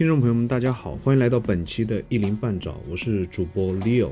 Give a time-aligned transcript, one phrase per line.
[0.00, 4.08] 听众朋友们，大家好，欢迎来到本期的一鳞半爪，我是主播 Leo。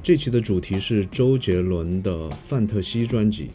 [0.00, 3.50] 这期的主题是周杰伦的《范特西》专辑。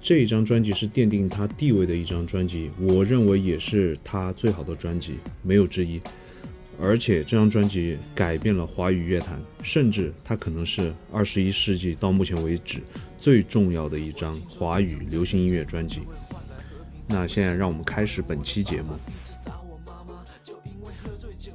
[0.00, 6.00] 这一张专辑是奠定他地位的一张专辑，我认为也是他最好的专辑，没有之一。
[6.80, 12.78] 而且这张专辑改变了华语乐坛，甚至它可能是二十一世纪到目前为止
[13.18, 16.02] 最重要的一张华语流行音乐专辑。
[17.08, 18.90] 那现在让我们开始本期节目。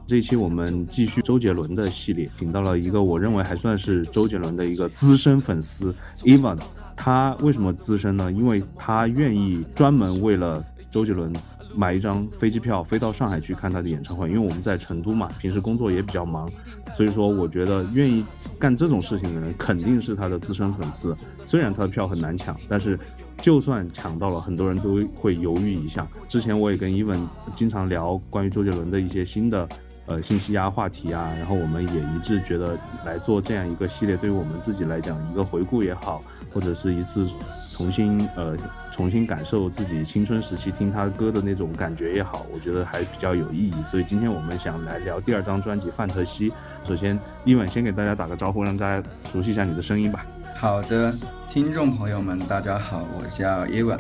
[0.06, 6.60] 这一期我们继续周杰伦的系列，请到了一个我认为还算是周杰伦的一个资深粉丝，Evan。
[6.96, 8.32] 他为什么资深呢？
[8.32, 11.34] 因为他愿意专门为了周杰伦。
[11.76, 16.48] 买一张飞机票飞到上海去看他的演唱会，因为我们在成都嘛，平时工作也比较忙，
[16.96, 18.24] 所以说我觉得愿意
[18.60, 21.18] 干这种事情的人肯定是他的资深粉丝。
[21.44, 23.00] 虽然他的票很难抢，但是
[23.38, 26.08] 就算抢到了，很多人都会犹豫一下。
[26.30, 29.68] 之前我也跟伊文经常聊关于周杰伦的一些新的
[30.06, 36.22] 呃信息啊、话题啊，然后我们也一致觉得来做这样一个系列，对于我们自己来讲，一个回顾也好，
[36.54, 37.28] 或者是一次
[37.72, 38.58] 重新呃。
[38.96, 43.72] 重新感受自己青春时期听他歌的那种感觉也好，我觉得还比较有意义。
[43.90, 46.48] 所以今天我们想来聊第二张专辑《范特西》。
[46.84, 50.24] 首先，伊文先给大家打个招呼，让大家熟悉一下你的声音吧。
[50.56, 51.12] 好的，
[51.50, 53.98] 听众朋友们，大家好，我叫伊文。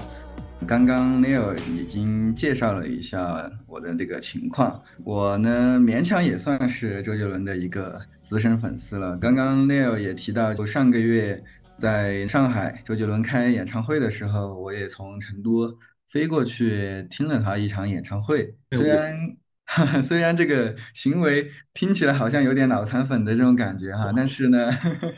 [0.66, 9.18] 刚刚 Neil 已经介绍了一下我的这个情况，我呢勉强也算是周杰伦的一个资深粉丝了。
[9.18, 11.44] 刚刚 Neil 也提到，就上个月。
[11.80, 15.76] 在上海，周杰伦开演唱会的时候，我也从成都
[16.08, 18.56] 飞过去听了他一场演唱会。
[18.72, 19.18] 虽然
[20.02, 24.72] 虽然这个行为听起来好像有点脑残粉的这种感觉哈，但是呢，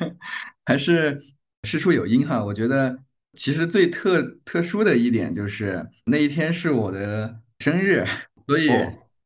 [0.66, 1.22] 还是
[1.64, 2.44] 事出有因哈。
[2.44, 2.98] 我觉得
[3.36, 8.06] 其实最特特殊的一点就是那一天是我的生日，
[8.48, 8.70] 所以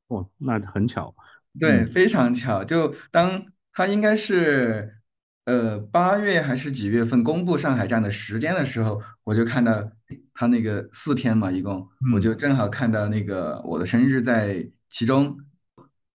[0.08, 1.14] 哦，那很巧，
[1.60, 2.64] 对，非常巧。
[2.64, 4.96] 就当他应该是。
[5.46, 9.92] 呃，八月还是几月份公布上海站的时间的时候，我就看到
[10.32, 15.36] 他那个四天嘛，一共，我就正好看到那个我的生日在其中，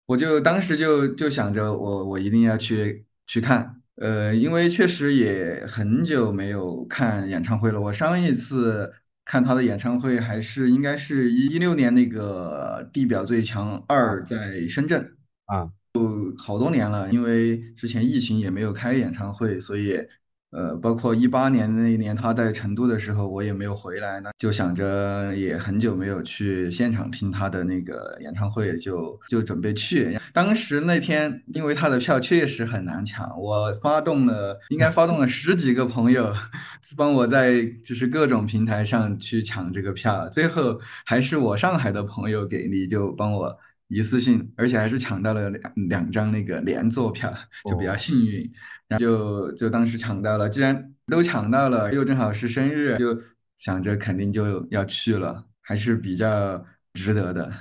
[0.06, 8.92] 我就当时就就想着我我一定要去去看，呃，因为确实也很久没有看演唱会了，我上一次
[9.24, 15.00] 看他的演唱会还是应该是一六年那个地表最强二在深圳
[15.46, 15.70] 啊。
[16.36, 19.96] 好多年了，因为之前疫情也没有开演唱会，所以，
[20.54, 30.18] 呃，包括一八年那一年他在成都的时候，我也没有回来呢，就想着也很久没有去现场听他的那个演唱会，就就准备去。
[30.32, 36.32] 当时那天，因为他的票确实很难抢，我发动了，应该发动了十几个朋友，
[36.96, 43.58] 帮我在就是各种平台上去抢这个票，最后还是我上海的朋友给力，就帮我。
[43.90, 47.32] 一次性，而且还是抢到了两两张那个连座票，
[47.70, 48.50] 就比较幸运。
[48.98, 53.20] 就就当时抢到了，既然都抢到了，又正好是生日，就
[53.58, 57.52] 想着肯定就要去了，还是比较值得的。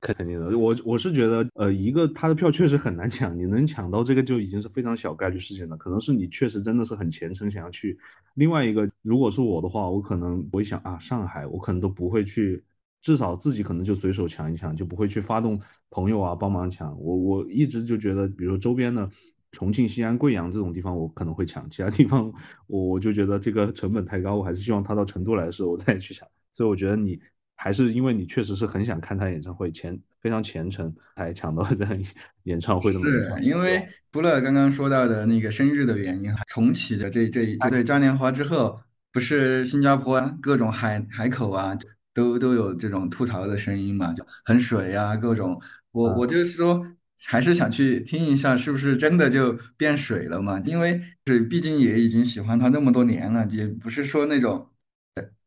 [0.00, 5.76] 肯定的，我我是觉得，呃，一个他的票确实很难抢，你能抢到这个就已经是非常小概率事件了。
[5.76, 7.98] 可能是你确实真的是很虔诚想要去。
[8.34, 12.62] 另外一个，如果是我的话，我可能我想啊，上海，我可能都不会去。
[13.00, 15.58] 至少自己可能就随手抢一抢，就不会去发动
[15.88, 17.00] 朋友啊帮忙抢。
[17.00, 19.08] 我我一直就觉得，比如周边的
[19.52, 22.32] 重庆、西安、贵阳这种地方，我可能会抢；其他地方，
[22.66, 26.26] 我我就觉得这个成本太高，我还是希望他到成都来的时候我再去抢。
[26.52, 27.18] 所以我觉得你
[27.56, 32.04] 还是因为你确实是很想看他演唱会，前非常虔诚才抢到这样
[32.44, 32.98] 演唱会的。
[32.98, 38.80] 是因为除了刚刚说到的那个生日的原因，重启的这这这对嘉年华之后，
[39.12, 41.76] 不是新加坡各种海海口啊。
[42.14, 45.60] 都都有这种吐槽的声音嘛，就很水啊，各种。
[45.92, 46.84] 我我就是说，
[47.26, 50.60] 还是想去听一下，是不是真的就变水了嘛？
[50.64, 54.68] 因为是毕竟也已经喜欢他那么多年了，也不是说那种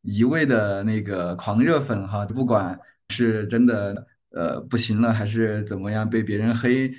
[0.01, 2.25] 一味的那个狂热粉哈。
[2.25, 2.79] 不管
[3.09, 6.91] 是真的呃不行了，还是怎么样被别人黑，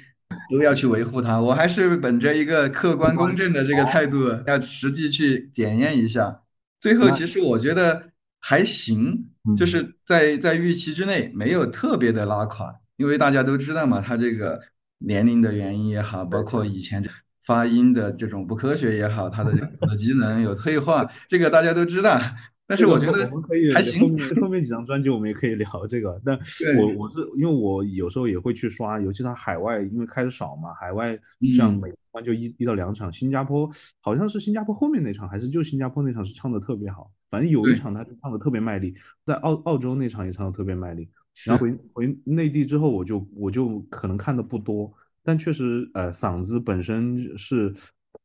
[0.51, 1.41] 都要去维护他。
[1.41, 6.43] 我还是本着一个客观公正的这个态度，要实际去检验一下。
[6.81, 8.11] 最后，其实我觉得。
[8.45, 12.75] 还行，就是在在预期之内，没有特别的拉垮。
[13.03, 14.61] 因为大家都知道嘛，他这个
[14.99, 17.05] 年龄的原因也好，包括以前
[17.45, 19.51] 发音的这种不科学也好，他的
[19.81, 22.17] 耳机能有退化，这个大家都知道。
[22.65, 24.01] 但是我觉得我们可以还行。
[24.03, 26.23] 后面后面几张专辑我们也可以聊这个。
[26.25, 26.39] 但
[26.79, 31.19] 我我是因为我有时候也会去刷，尤其他海外因为开的少嘛，海外
[31.57, 33.69] 像美国就一一到两场，新加坡
[34.01, 37.11] 好像是新加坡后面那场还是就新加坡那场是唱的特别好。
[37.29, 38.95] 反正有一场他就唱的特别卖力，
[39.27, 41.09] 在澳澳洲那场也唱的特别卖力。
[41.47, 44.93] 然后回回内地之后，我就我就可能看的不多，
[45.23, 47.75] 但确实，呃，嗓子本身是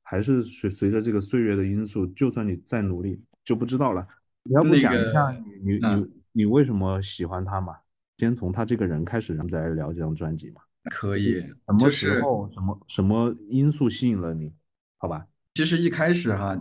[0.03, 4.05] 还是随随着这个岁月的因素，就算你再努力，就不知道了。
[4.43, 5.31] 你要不讲一下
[5.63, 7.75] 你你你你为什么喜欢他嘛？
[8.17, 10.61] 先从他这个人开始，然后再来聊这张专辑嘛？
[10.89, 11.41] 可以。
[11.41, 14.51] 什么时候什么什么因素吸引了你？
[14.97, 15.25] 好吧。
[15.53, 16.57] 其实一开始哈，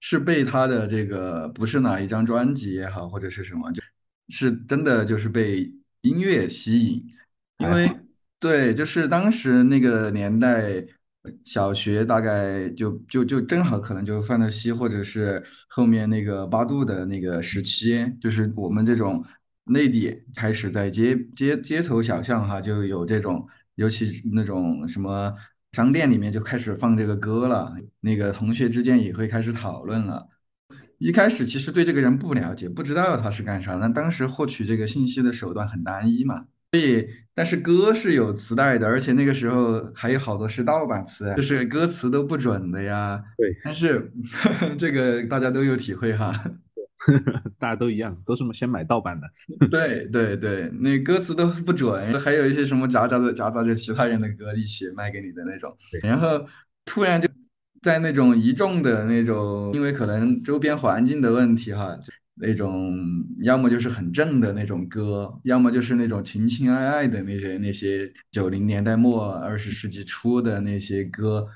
[0.00, 3.82] 是被他的这个不是哪一张专辑也好，或者是什么，就
[4.28, 5.72] 是真的就是被
[6.02, 7.06] 音乐吸引，
[7.58, 7.90] 因为
[8.38, 10.84] 对，就是当时那个年代，
[11.42, 19.24] 小学大概就就就正好可能就范特西，或者是后面那个八度的那个时期，就是我们这种
[19.64, 25.34] 内地开始在街街街头小巷哈，就有这种，尤其那种什么
[25.72, 30.28] 商店里面就开始放这个歌了，那个同学之间也会开始讨论了。
[30.98, 33.74] 一开始其实对这个人不了解，不知道他是干啥。
[33.76, 43.22] 那当时获取这个信息的手段很单一嘛，所以但是歌是有磁带的，而且那个时候还有好多是盗版磁带，就是歌词都不准的呀。
[43.36, 44.10] 对，但是
[44.76, 46.34] 这个大家都有体会哈，
[47.60, 49.28] 大家都一样，都是先买盗版的。
[49.70, 56.44] 对对对，那歌词都不准，还有一些什么夹杂着夹杂着其他人的歌一起卖给你的那种，然后
[56.84, 57.28] 突然就。
[57.80, 61.96] 在那种一众的那种，因为可能周边环境的问题哈，
[62.34, 62.96] 那种
[63.42, 71.46] 要么就是很正的那种歌，要么就是那种情情爱爱的那些那些九零年代末二十世纪初的那些歌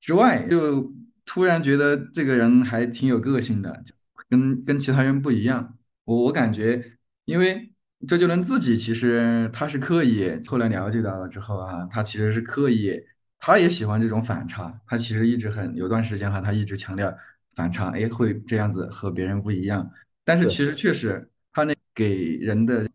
[0.00, 0.92] 之外，就
[1.24, 3.82] 突然觉得这个人还挺有个性的，
[4.28, 5.76] 跟跟其他人不一样。
[6.04, 6.92] 我我感觉，
[7.24, 7.72] 因为
[8.06, 13.00] 周杰伦自己其实他是刻意，后来了解到了之后啊，他其实是刻意。
[13.44, 17.12] 他也喜欢这种反差，他其实一直很有段时间哈，他一直强调
[17.56, 19.90] 反差，哎，会这样子和别人不一样。
[20.24, 22.88] 但是其实确实，他那给人的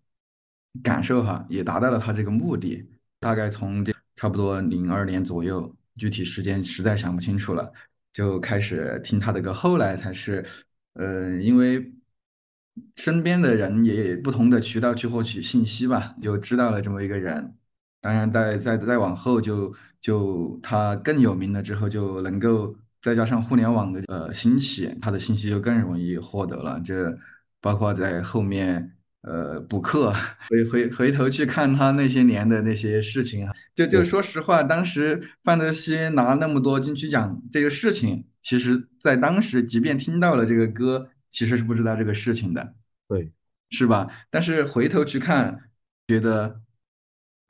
[0.82, 2.82] 感受哈，也达到了他这个目的。
[3.20, 7.70] 大概从这差不多零二年左右，具体时间实在想不清楚了，
[8.14, 9.52] 就开始听他的歌。
[9.52, 10.46] 后来才是，
[10.94, 11.92] 呃，因为
[12.96, 17.54] 身边的人也不同的渠道去获取信息吧，就知道了这么一个人。
[18.00, 26.80] 当然，再再再往后，就就他更有名了之后，就能够再加上互联网的呃兴起，他的信息就更容易获得了。
[26.86, 27.18] 这
[27.60, 30.14] 包括在后面呃补课，
[30.50, 42.76] 回回回头去看他那些年的那些事情啊，就就说实话，当时范德西拿那么多金曲奖这个事情，其实在当时，即便听到了这个歌，其实是不知道这个事情的，
[43.08, 43.32] 对，
[43.72, 44.08] 是吧？
[44.30, 45.70] 但是回头去看，
[46.08, 46.62] 觉得。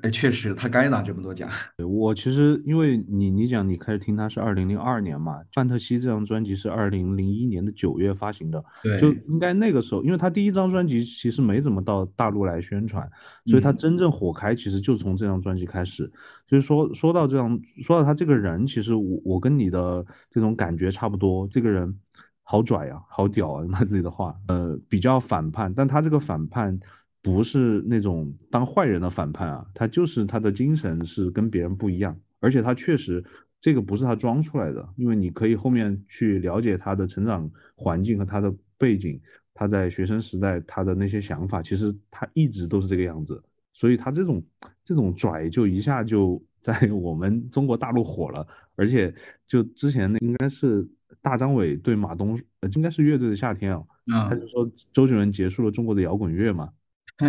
[0.04, 1.50] 哎，确实，他该拿这么多奖。
[1.84, 13.10] 我其实因为你，你讲你开始听他是二零零二年嘛，《范特西》这张专辑是二零零一年的九月发行的，对，就应该那个时候，因为他第一张专辑其实没怎么到大陆来宣传，
[13.48, 16.12] 所以他真正火开其实就从这张专辑开始。
[16.46, 22.00] 就是说，说到这样，说到他这个人，其实我我跟你的这种感觉差不多，这个人
[22.44, 26.80] 好拽呀，好屌啊，用他自己的话，呃，比较反叛，但他这个反叛。
[27.28, 33.22] 不是那种当坏人的反叛啊，他就是他的精神是跟别人不一样，而且他确实
[33.60, 39.20] 这个不是他装出来的，因为你可以后面去了解他的成长环境和他的背景，
[39.54, 44.42] 他在学生时代他的那些想法，其实他一直都是这个样子，所以他这种
[44.86, 48.48] 这种拽就一下就在 我们中国大陆火了，
[48.78, 49.14] 而且
[49.46, 50.88] 就之前那应该是
[51.22, 53.84] 大张伟对马东，呃，应该是乐队的夏天啊，
[54.30, 56.70] 他就说周杰伦结束了中国的摇滚乐嘛。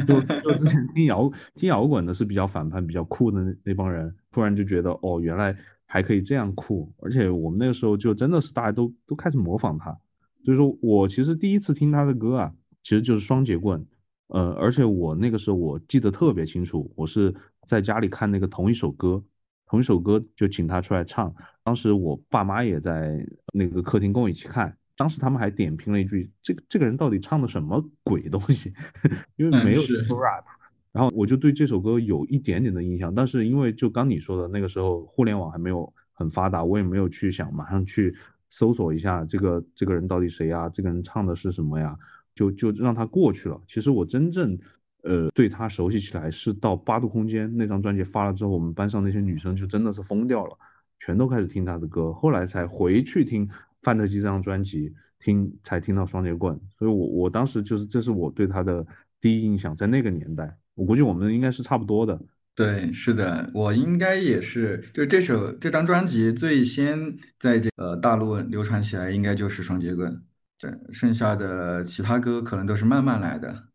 [0.06, 9.96] 就 就之前听摇听摇滚的是比较反叛、比较酷的那那帮人，突然就觉得哦，原来还可以这样酷，而且我们那个时候就真的是大家都都开始模仿他。
[10.44, 12.52] 所以说我其实第一次听他的歌啊，
[12.82, 13.84] 其实就是双截棍，
[14.28, 17.34] 呃，而且我那个时候我记得特别清楚，我是
[17.66, 19.22] 在家里看那个同一首歌，
[19.66, 24.77] 同一首歌就请他出来唱，当时我爸妈也在那个客厅跟我一起看。
[24.98, 28.74] 当时他们还点评了一句：“这个这个人到底唱的什么鬼东西？”
[29.36, 30.42] 因为没有 rap，
[30.90, 33.14] 然后我就对这首歌有一点点的印象。
[33.14, 38.12] 但是因为就刚你说的那个时候，互联网还没有很发达，我也没有去想马上去
[38.50, 40.68] 搜索一下这个这个人到底谁呀？
[40.68, 41.96] 这个人唱的是什么呀？
[42.34, 43.60] 就就让他过去了。
[43.68, 44.58] 其实我真正
[45.04, 50.58] 呃对他熟悉起来是到八度空间那张专辑发了之后，我们班上那些女生就真的是疯掉了，
[50.98, 53.48] 全都开始听他的歌，后来才回去听。
[53.82, 58.86] 范特西这张专辑听才听到双截棍，所以我我当时就是这是我对他的
[59.20, 62.20] 第一印象，在那个年代，我估计我们应该是差不多的。
[62.54, 70.20] 对，是的，我应该也是，就这首这张专辑最先在这呃大陆流传起来，应该就是双截棍，
[70.58, 73.67] 对，剩下的其他歌可能都是慢慢来的。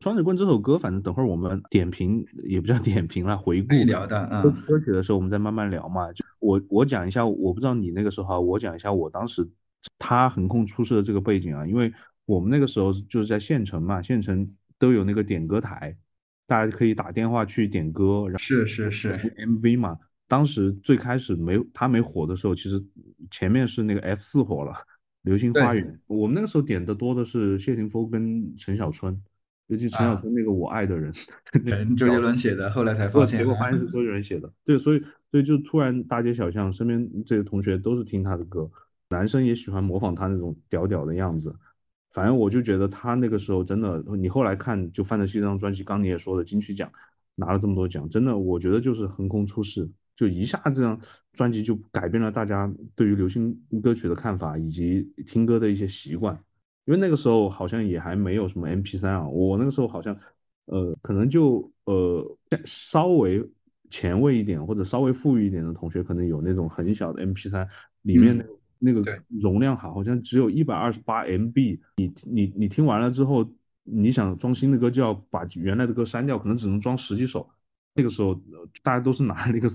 [0.00, 6.12] 双截棍这首歌，反正等会儿我们点评也不叫 点评了，回顾聊的，歌嗯，歌曲的时候，我们再慢慢聊嘛。
[6.12, 9.48] 就我我讲一下，我不知道你那个时候啊，我讲一下我当时
[9.98, 11.92] 他横空出世的这个背景啊，因为
[12.26, 14.48] 我们那个时候就是在县城嘛，县城
[14.78, 15.96] 都有那个点歌台，
[16.46, 19.98] 大家可以打电话去点歌，然后是是是，MV 嘛。
[20.28, 22.84] 当时最开始没他没火的时候，其实
[23.30, 24.72] 前面是那个 F 四火了，
[25.22, 25.86] 《流星花，园》。
[26.08, 29.16] 我们那个时候点的多的是谢霆锋跟陈小春，
[29.68, 31.12] 尤其陈小啊，春那个《我爱的人》，
[31.54, 38.70] 嗯，周杰伦写的，后来才发现结，果发现是周杰伦写的，对，所以所以就突然大街小巷身边这些同学都是听他的歌，
[39.08, 41.54] 男生也喜欢模仿他那种屌屌的样子。
[42.12, 46.90] 反正我就觉得他那个时候真的，你后来看就《范特西》这张专辑，刚你也说的金曲奖
[47.34, 50.98] 拿了这么多奖，真的我觉得就是横空出世，就一下这张
[51.32, 56.38] 专辑就改变了大家对于流行歌曲的看法以及听歌的一些习惯。
[56.86, 60.16] 因为那个时候好像也还没有什么 MP 三啊，我那个时候好像
[60.66, 63.44] 呃，可能就呃稍微
[63.90, 67.68] 前卫一点或者稍微富裕一点的同学，可能有那种很小的 MP 三
[68.02, 68.44] 里面那
[68.78, 71.78] 那个容量好，好像只有一百二十八 MB。
[71.96, 73.48] 你你你听完了之后，
[73.84, 77.48] 你想装新的歌就要把原来的歌删掉，可能只能装十几首。
[77.94, 79.68] 那个时候呃大家都是拿那个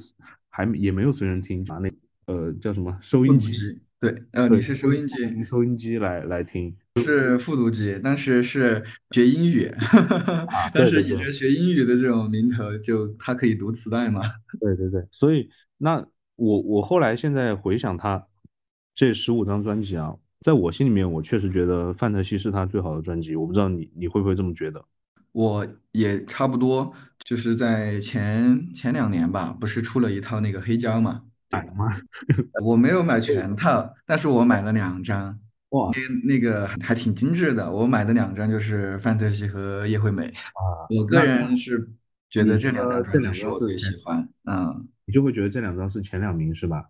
[0.50, 1.92] 还也没有随身听，拿那
[2.28, 9.66] 呃叫什么收音机，对，呃，你是收音机，收音机来来听是复读机，当时是学英语，
[10.52, 11.04] 啊，当对对对。
[11.04, 14.22] 时以着学英语的这种名头，就它可以读磁带嘛。
[14.60, 16.06] 对对对，所以那
[16.36, 18.28] 我我后来现在回想他
[18.94, 23.36] 这十五张专辑啊，在我心里面，我确实觉得《范特西》是他最好的专辑。
[23.36, 24.84] 我不知道你你会不会这么觉得？
[25.32, 26.94] 我也差不多，
[27.24, 31.22] 就是在前前两年吧，不是出了一套那个黑胶嘛？
[31.50, 31.88] 买了吗？
[32.66, 35.40] 我没有买全套，但是我买了两张，
[35.72, 35.92] 哇
[36.24, 37.70] 那个还挺精致的。
[37.70, 41.90] 我买的两张就是范特西和叶惠美，啊，我个人是
[42.30, 44.28] 觉得这两张专辑是我最喜欢。
[44.46, 46.86] 嗯你就会觉得这两张是前两名是吧？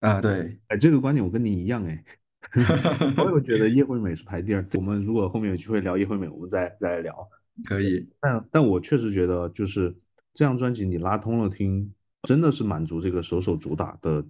[0.00, 2.04] 啊，对，哎，这个观点我跟你一样哎，
[3.16, 4.66] 我也觉得叶惠美是排第二。
[4.74, 7.26] 我们如果后面有机会聊叶惠美，我们再再聊。
[7.64, 9.96] 可以，但但我确实觉得，就是
[10.34, 14.22] 这张专辑你拉通了听，真的是满足这个首首主打的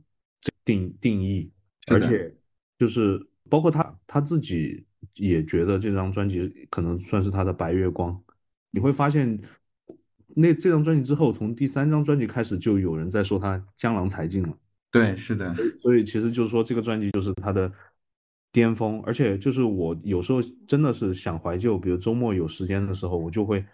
[0.65, 1.51] 定定义，
[1.89, 2.33] 而且
[2.79, 3.84] 就是包括他
[4.15, 8.17] 他自己也觉得这张专辑可能算是他的白月光。
[8.71, 9.41] 你会发现，
[10.37, 14.57] 那这张专辑之后，从第三张专辑开始，就有人在说他江郎才尽了。
[14.93, 15.53] 对，是的，
[15.83, 17.73] 所以其实就是说，这个专辑就是他的
[18.53, 23.65] 巅峰，而且就是我有时候真的是想怀旧，比如周末有时间的时候，我就会，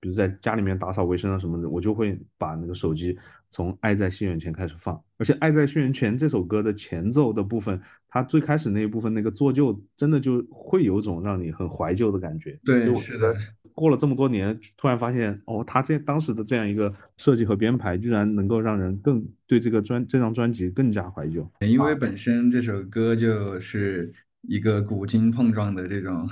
[0.00, 3.16] 比如在家里面打扫卫生啊什么的，我就会把那个手机
[3.50, 12.94] 从《爱在西元前》开始放，而且《爱在西元前》这首歌的前奏的部分，它最开始那一部分那个做旧，真的就会有种让你很怀旧的感觉，对。
[12.96, 13.34] 是的。
[13.74, 21.46] 过了这么多年，突然发现，哦，他这当时的这样一个设计和编排，居然能够让人更对这个专这张专辑更加怀旧。
[21.60, 24.10] 因为本身这首歌就是
[24.40, 26.26] 一个古今碰撞的这种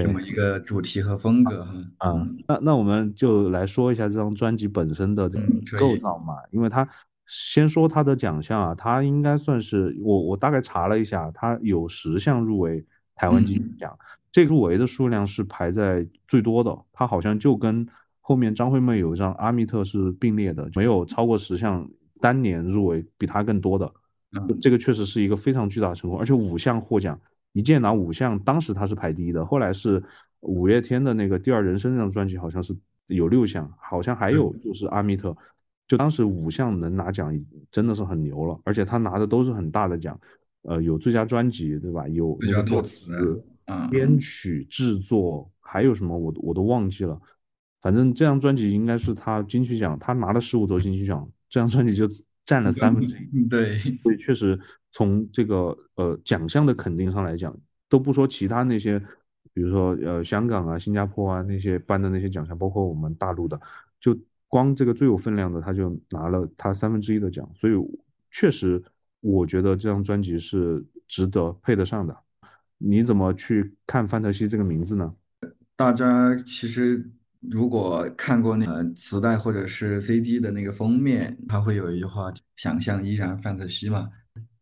[0.00, 2.38] 这么一个主题和风格哈，啊，嗯。
[2.48, 6.88] 那那我们就来说一下这张专辑本身的这个嗯，可以，构造嘛，因为它
[7.26, 12.84] 先说它的奖项啊，它应该算是我我大概查了一下，它有十项入围
[13.14, 13.98] 台湾金曲嗯，奖，
[14.30, 17.86] 这个入围的数量是排在最多的，它好像就跟
[18.20, 21.88] 后面张惠妹有一张阿密特是并列的，没有超过十项
[22.20, 23.92] 单年入围比它更多的，
[24.36, 27.18] 嗯，这个确实是一个非常巨大的成功，而且五项获奖。
[27.54, 30.02] 一键拿五项，当时他是排第一的，后来是
[30.40, 35.34] 五月天的那个《第二人生》那张专辑，好像是有六项，好像还有，就是阿密特，
[35.86, 37.32] 就当时五项能拿奖，
[37.70, 40.18] 真的是很牛了，而且他拿的都是很大的奖，
[40.62, 42.08] 呃，有最佳专辑，对吧？
[42.08, 47.18] 有最个作作词，词、嗯，编曲、制作，还有什么我我都忘记了，
[47.80, 52.08] 反正这张专辑应该是他金曲奖，他拿了十五座金曲奖，这张专辑就
[52.44, 53.44] 占了三分之一。
[53.48, 54.58] 对，所以确实
[54.92, 57.56] 从这个呃奖项的肯定上来讲，
[57.88, 58.98] 都不说其他那些，
[59.52, 63.60] 比如说呃香港啊、新加坡啊那些颁的那些奖项，包括我们大陆的，
[64.00, 67.74] 就光这个最有分量的，他就拿了他三分之一的奖，所以
[68.30, 68.82] 确实
[69.20, 72.16] 我觉得这张专辑是值得配得上的。
[72.78, 75.14] 你怎么去看范特西这个名字呢？
[75.76, 77.10] 大家其实
[77.50, 84.08] 如果看过那个磁带或者是 CD 的那个封面，它会有一句话“想象依然范特西”嘛。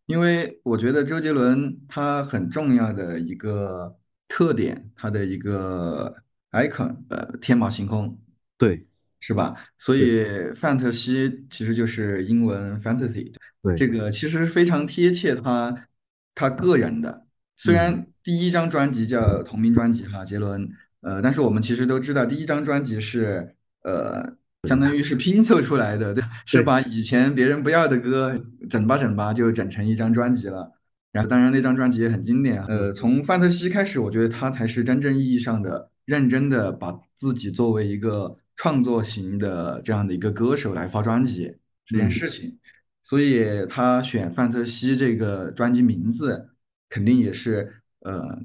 [0.06, 3.96] 因为我觉得周杰伦他很重要的一个
[4.28, 6.14] 特点，他的一个
[6.50, 8.18] icon，呃，天马行空，
[8.58, 8.86] 对
[9.20, 9.54] 是吧？
[9.78, 15.88] 所以范特西其实就是英文 fantasy，对，这个其实非常贴切他
[16.34, 17.26] 他个人的。
[17.56, 20.68] 虽嗯然第一张专辑叫同名专辑哈，杰伦
[21.02, 24.36] 呃，但是我们其实都知道，第一张专辑是呃，
[24.68, 28.36] 相当于是拼凑出来的， 对，是把以前别人不要的歌
[28.70, 30.72] 整吧整吧就整成一张专辑了。
[31.12, 32.66] 然后，当然那张专辑也很经典啊。
[32.68, 41.54] 呃，从范特西开始，我觉得他才是真正意义上的认真的把自己作为一个创作型的这样的一个歌手来发专辑
[41.84, 42.58] 这件嗯事情。
[43.02, 46.48] 所以他选范特西这个专辑名字，
[46.88, 48.40] 肯定也是呃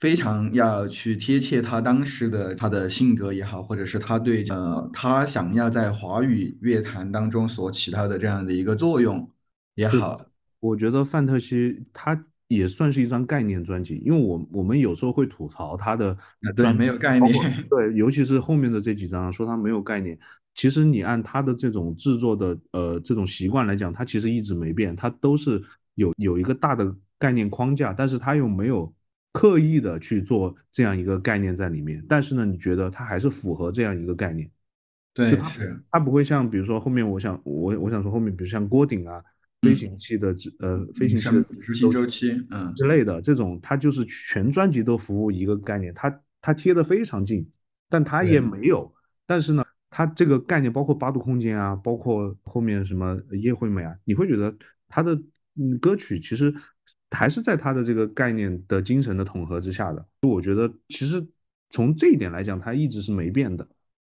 [0.00, 9.28] 非常要去贴切他当时的他的性格也好，或者是他对呃他想要在华语乐坛当中所起到的这样的一个作用
[9.74, 10.20] 也好。
[10.60, 20.18] 我觉得范特西他也算是一张概念专辑，因为我我们有时候会吐槽他的啊，对，没有概念，对，尤其是后面的这几张，说他没有概念。
[20.54, 25.62] 其实你按他的这种制作的呃这种习惯来讲，他其实一直没变，他都是
[25.94, 28.92] 有有一个大的概念框架，但是他又没有
[29.32, 32.04] 刻意的去做这样一个概念在里面。
[32.08, 34.50] 但是呢，你觉得它还是符合这样一个概念。
[35.14, 39.20] 就对，它是，它不会像比如说后面我想我我想说后面比如像锅顶啊
[39.62, 47.50] 飞嗯，行器的这呃飞嗯行器新周周期，嗯，之类的这种，它就是全专辑都服务一个概念，它它贴的非常近，
[47.88, 48.94] 但它也，没有，
[49.26, 54.56] 但是呢，它这个概念包括八度空间啊，包括后面什么叶惠美啊，你会觉得
[54.86, 55.20] 它的
[55.56, 56.54] 嗯歌曲其实
[57.10, 61.26] 还是在他的这个概念的精神的统合之下的，我觉得其实
[61.70, 63.66] 从这一点来讲，它一直是没变的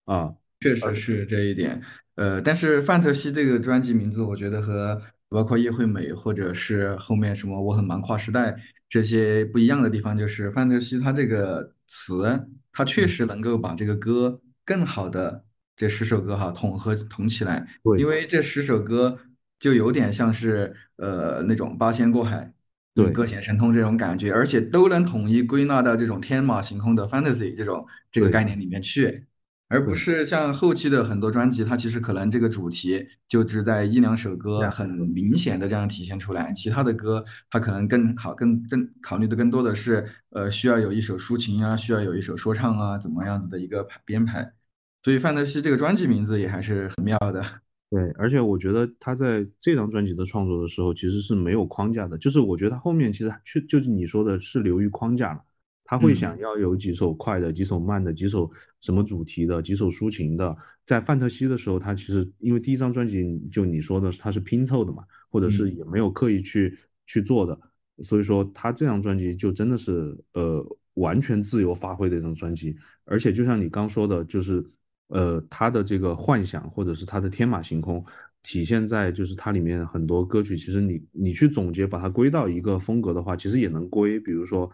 [0.06, 0.34] 啊。
[0.60, 1.82] 确实是这一点。
[2.16, 8.56] 呃，但是范特西这个专辑名字，我觉得和包括叶惠美或者是后面什么我很忙跨时代
[8.88, 15.44] 这些不一样的地方，就是范特西它这个词，它确嗯，实能够把这个歌更好的
[15.76, 19.18] 这十首歌哈统合统起来，因为这十首歌
[19.58, 22.54] 就有点像是呃那种八仙过海。
[22.96, 29.26] 嗯，对各显神通这种感觉，而且都能统一归纳到这种天马行空的 fantasy 这种这个概念里面去。
[29.70, 44.54] 而不，是像后期的很多专辑，它其实可能这个主题就只在一两首歌，很明显的这样体现出来，其他的歌它可能更考更更考虑的更多的是，呃，需要有一首抒情啊，需要有一首说唱啊，怎么样子的一个排编排。
[45.02, 47.63] 所以范特西这个专辑名字也还是很妙的。
[47.94, 52.18] 对，而且我觉得他在这张专辑的创作的时候，其实是没有框架的。
[52.18, 55.40] 就是我觉得他后面其实确就是你说的是流于框架了，
[55.84, 58.50] 他会想嗯要有几首快的，几首慢的，几首
[58.82, 60.58] 什么主题的，几首抒情的。
[60.88, 66.76] 在范特西的时候，他其实因为第一张专辑就你说的他是拼凑的嘛，或者是嗯，也没有刻意去
[67.06, 67.56] 去做的，
[68.00, 72.76] 所以说他这张专辑就真的是呃完全自由发挥的一张专辑。
[73.06, 74.66] 而且就像你刚说的，就是
[75.14, 78.04] 呃他的这个幻想或者是他的天马行空，
[78.42, 84.20] 体现在就是它里面很多歌曲，其实你你去总结把它归到一个风格的话，其实也能归。
[84.20, 84.70] 比如说《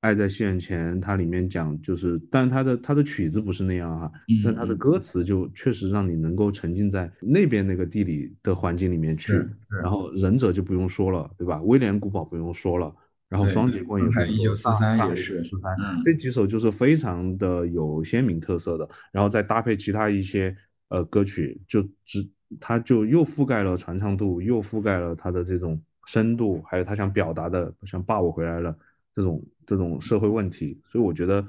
[0.00, 4.10] 爱在西元前》，它里面讲就是，但是它的它的曲子不是那样哈，
[4.42, 9.34] 但它的歌词就确实让你能够沉浸在那边那个地理的环境里面去。
[9.82, 11.60] 然后忍者就不用说了，对吧？
[11.62, 12.94] 威廉古堡不用说了。
[13.30, 20.54] 然后双截棍也上海不用说了，大一九四三也是，四三这嗯，几首就是非常的有鲜明特色的，然后再搭配其他一些
[20.88, 28.76] 呃歌曲，就只它就又覆盖了传唱度，又覆盖了它的这种深度，还有他想表达的像爸我回来了
[29.14, 31.40] 这种这种社会问题，所以我觉得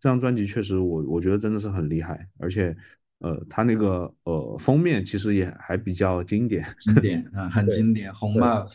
[0.00, 2.76] 这张专辑确实我我觉得真的是很厉害，而且
[3.20, 8.34] 呃它那个呃封面其实也还比较经典，经典 啊，很经典，红。
[8.34, 8.66] 帽，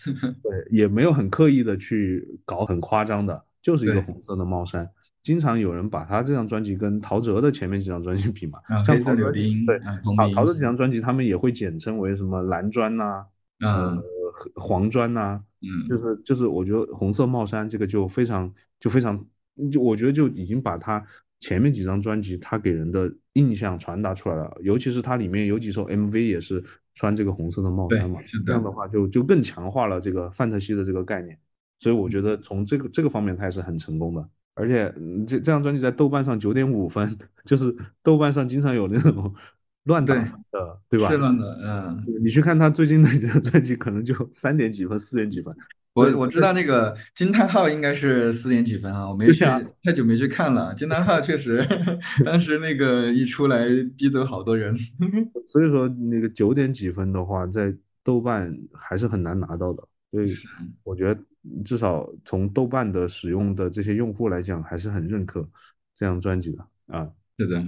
[0.41, 4.89] 对，也没有很刻意的去搞很夸张的，就是一个，红色的帽衫。
[5.23, 13.25] 经常有人把他这张专辑跟陶喆的前面几张专辑 比嘛，啊，像陶喆，柳丁，对，啊，陶陶喆，几张专辑，他们也会简称为什么蓝砖呐、
[13.61, 14.03] 呃，嗯
[14.53, 15.41] 黄砖呐、
[15.89, 19.25] 就嗯，是就是我觉得红色帽衫这个就非常就非常，
[19.71, 21.03] 就我觉得就已经把他
[21.41, 31.37] 前面几张专辑他给人的印象传达出来了，尤其是它里面有几首 MV 也是穿这个红色的帽衫，嘛，是，这样的话就就更强化了这个范特西的这个概念，
[31.79, 39.33] 所以我觉得从这个这个方面他也是很成功的，而且嗯这这张专辑在豆瓣上九点五分， 就是豆瓣上经常有那种
[39.83, 41.07] 乱打对，分的，对吧？
[41.09, 42.03] 是乱的，嗯。
[42.23, 45.53] 你去看他最近的几张专辑，可能就三点几分、四点几分，
[45.95, 50.73] 我我知道那个惊叹号应该是四点几分啊，我没去啊、太久没去看了。
[50.75, 51.65] 惊叹号确实，
[52.25, 53.65] 当时那个一出来
[53.97, 54.75] 逼走好多人。
[55.47, 59.87] 所以说那个九点几分的话，在豆瓣还是很难拿到的。
[60.11, 60.27] 所以
[60.83, 61.19] 我觉得
[61.63, 65.41] 至少从豆瓣的使用的这些用户来讲，还是很认可
[65.95, 67.63] 这张专辑的啊是的，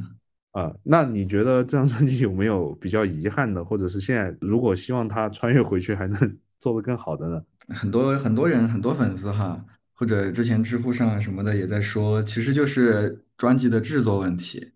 [0.51, 0.75] 啊。
[0.83, 7.41] 那你觉得这张专辑有没有比较遗憾的，或者是现在如果希望他穿越回去还能 做得更好的呢？
[7.75, 14.71] 很多很多人很多粉丝哈或者之前知乎上啊什么的也在说，其实就是专辑的制作问题。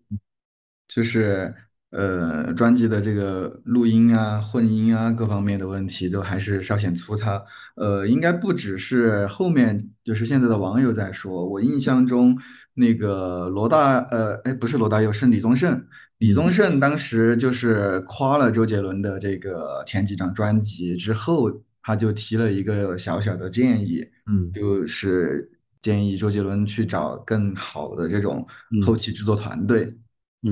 [0.88, 1.54] 就是
[1.90, 7.42] 呃，专辑的这个录音啊、混音啊各方面的问题都还是稍显粗糙。
[7.76, 11.48] 呃，应该不只是后面，就是现在的网友在说。
[11.48, 12.36] 我印象中，
[12.74, 15.82] 那个罗大，呃，哎，不是罗大佑，是李宗盛。
[16.18, 21.50] 李宗盛当时就是夸了周杰伦的这个前几张专辑之后，
[21.82, 28.46] 他就提了一个小小的建议，嗯就是建议周杰伦去找更好的这种
[28.84, 29.92] 后期制作团队。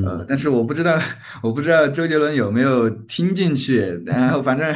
[0.04, 1.00] 呃，嗯，但是我不知道，
[1.42, 3.80] 我不知道周杰伦有没有听进去。
[4.06, 4.72] 然后反正，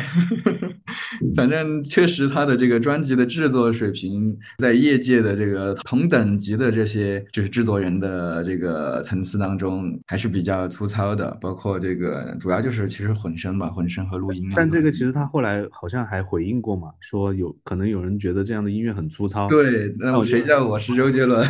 [1.35, 11.37] 反正确实他的这个专辑的制作水平，在业界的这个同等级的这些就是制作人的这个层次当中，还是比较粗糙的。
[11.41, 14.55] 包括这个，主要就是其实混声吧，混声和录音啊。
[14.57, 19.49] 但这个其实他后来好像还回应过嘛，说有可能有人觉得这样的音乐很粗糙。
[19.49, 21.47] 对，那我谁叫我是周杰伦？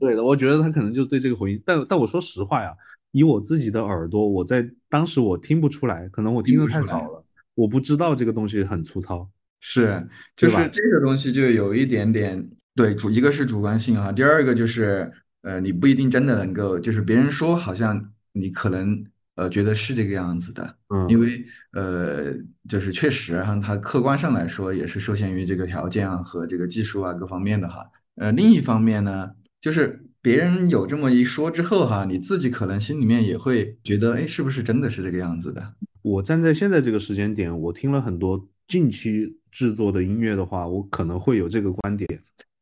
[0.00, 2.72] 对的，我觉得他可能就对这个回应，但但我说实话呀，
[3.12, 6.66] 以我自己的耳朵，我在当时我听不出来，可能我听的。
[6.66, 7.19] 太少了，
[7.60, 9.28] 我不知道这个东西很粗糙，
[9.60, 10.48] 是，就？
[10.48, 22.34] 是这个东西就有一点点，对，主一个是主观性啊，第二个就是，呃，你不一定真的能够，就是别人说好像你可能呃觉得是这个样子的，嗯因嗯，为呃，
[22.66, 27.84] 就是确实哈，它客观上来说也是受限于这个条件啊和这个技术啊各方面的哈，
[28.16, 35.74] 呃，另一方面呢，就是别人有这么一说之后哈，你自己可能心里面也会觉得，哎，是不是真的是这个样子的？
[36.02, 42.08] 我站在现在这个时间点，我听了很多近期制作的音乐的话，我可能会有这个观点。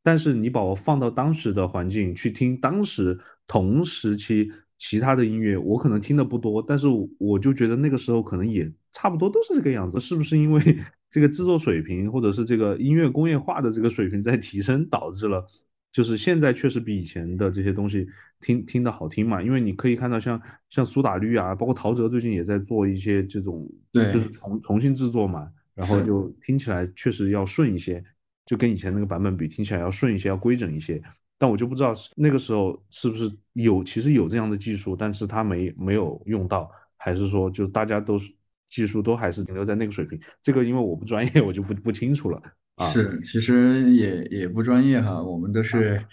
[0.02, 6.86] 但是你把我放到当时的环境去听当时同时期其他的音乐，我可能听的不多，但是
[7.18, 10.00] 我就觉得那个时候可能也差不多都是这个样子。
[10.00, 10.78] 是不是因为
[11.10, 15.46] 这个制作水平或者是这个音乐工业化的这个水平在提升，导致了
[15.90, 18.06] 就是现在确实比以前的这些东西
[18.40, 19.42] 听听的好听嘛？
[19.42, 28.04] 因为你可以看到像像苏打绿啊，包括陶喆最近也在做一些这种对就是，重重新制作嘛，然后就听起来确实要顺一些。
[28.46, 31.02] 就跟以前那个版本比，听起来要顺一些，要规整一些。
[31.36, 38.32] 但我就不知道那个时候是不是有，其实有这样的技术，但是他没没有用到，还是说就大家都是
[38.70, 40.18] 技术都还是停留在那个水平？
[40.42, 42.42] 这个因为我不专业，我就不不清楚了
[42.78, 46.06] 啊是，其实也也不专业哈，我们都啊，是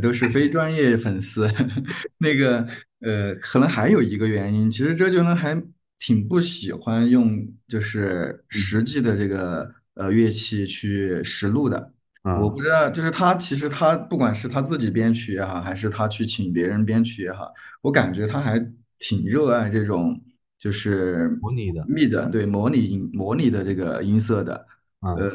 [0.00, 1.50] 都是非专业粉丝。
[2.18, 2.64] 那个
[3.00, 5.60] 呃，可能还有一个原因，其实周杰伦还
[5.98, 7.28] 挺不喜欢用
[7.66, 11.92] 就是嗯实际的这个呃乐器去实录的。
[12.22, 18.64] 我啊，不知道，就是他其实他不管是他自己编曲也好，还是他去请别人编曲也好，我感觉他还
[19.00, 20.22] 挺热爱这种
[20.60, 24.64] 就是模拟的 mid 对模拟音模拟的这个音色的。
[25.02, 25.30] 嗯，啊，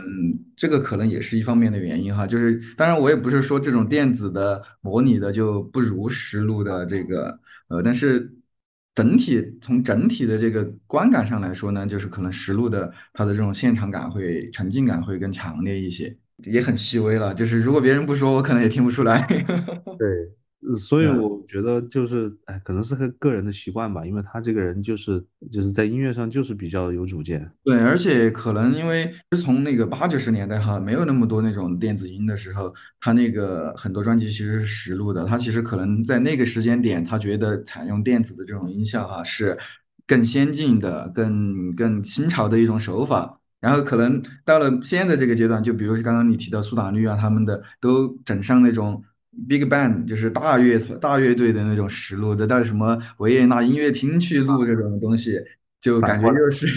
[0.56, 8.34] 这个可能也是一方面的原因哈，就是当然我也不是说这种电子的模拟的就不如实录的这个，呃，但是
[8.96, 19.22] 整体从整体的这个观感上来说呢，就是可能实录的它的这种现场感会沉浸感会更强烈一些，也很细微了，就是如果别人不说，我可能也听不出来。
[19.98, 20.32] 对，呃
[20.76, 35.26] 所以我觉得就是，哎，可能是他个人的习惯吧，因为他这个人就是就是在音乐上就是比较有主见，对，而且可能因为是从那个八九十年代哈，没有那么多那种电子音的时候，他那个很多专辑其实是实录的。
[35.26, 39.58] 他其实可能在那个时间点，他觉得采用电子的这种音效哈是
[40.08, 43.40] 更先进的、更更新潮的一种手法。
[43.60, 49.04] 然后可能到了现在这个阶段，就比如刚刚你提到苏打绿啊，他们的都整上那种
[49.48, 55.34] big band，就是大乐团、大乐队的那种实录的，到什么维也纳音乐厅去录这种东西。
[55.80, 56.68] 就感觉又是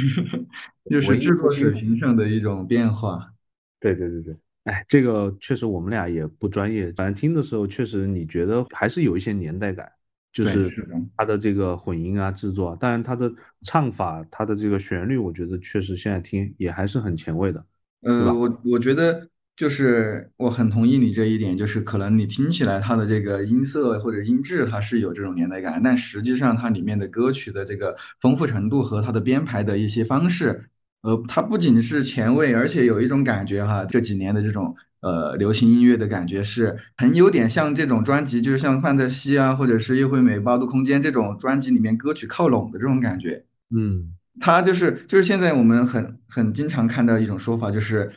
[0.91, 1.71] 又是制作水。
[1.73, 3.33] 平上的一种变化。
[3.81, 9.91] 对对对对，哎，这个确实我们俩也不专业，反正听的时候确实你觉得还是有一些年代感，
[10.31, 17.65] 就，是是的，它的这个混音啊、制作啊当然它的唱法、它的这个旋律，我觉得确实现在听也还是很前卫的，
[18.03, 19.27] 对呃，我我觉得
[19.61, 30.65] 就是我很同意你这一点，就是可能你听起来它的这个音色或者音质它是有这种年代感，但实际上它里面的歌曲的这个丰富程度和它的编排的一些方式，
[31.03, 43.45] 呃，它不仅是前卫，而且有一种感觉哈，这几年的这种呃流行音乐的感觉是很有点像这种专辑，就是像范特西啊，或者是叶惠美、八度空间这种专辑里面歌曲靠拢的这种感觉。
[43.77, 48.11] 嗯，他就是就是现在我们很很经常看到一种说法，就是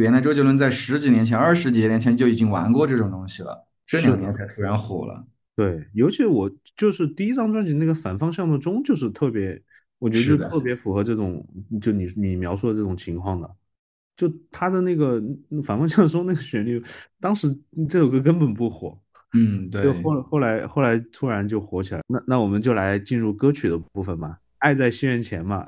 [0.00, 5.24] 原来周杰伦在十几年前、二十几年前就已经玩过这种东西了，这两，年才突然火了。
[5.56, 9.60] 对，尤其我就是第一张专辑那个反方向的钟，就是特别，
[9.98, 11.46] 我觉得就，特别符合这种，
[11.80, 13.50] 就你你描述的这种情况的，
[14.16, 15.22] 就他的那个
[15.64, 16.82] 反方向钟那个旋律，
[17.20, 17.54] 当时
[17.88, 18.98] 这首歌根本不火，
[19.34, 22.00] 嗯，对，就后后来后来突然就火起来。
[22.06, 25.66] 那那我们就来进入歌曲的部分嘛，《爱在西元前》嘛。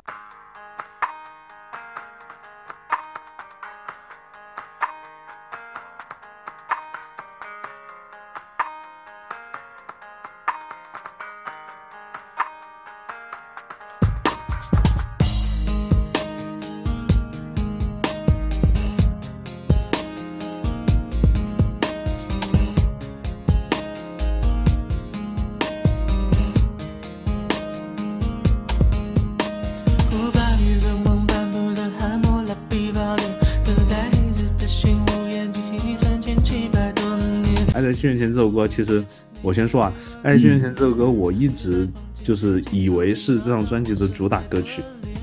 [38.03, 39.05] 这首歌其实，
[39.43, 41.89] 我先说啊，《爱在西元前》这首歌，我一直
[42.25, 44.83] 就是以为是这张专辑的主打歌曲，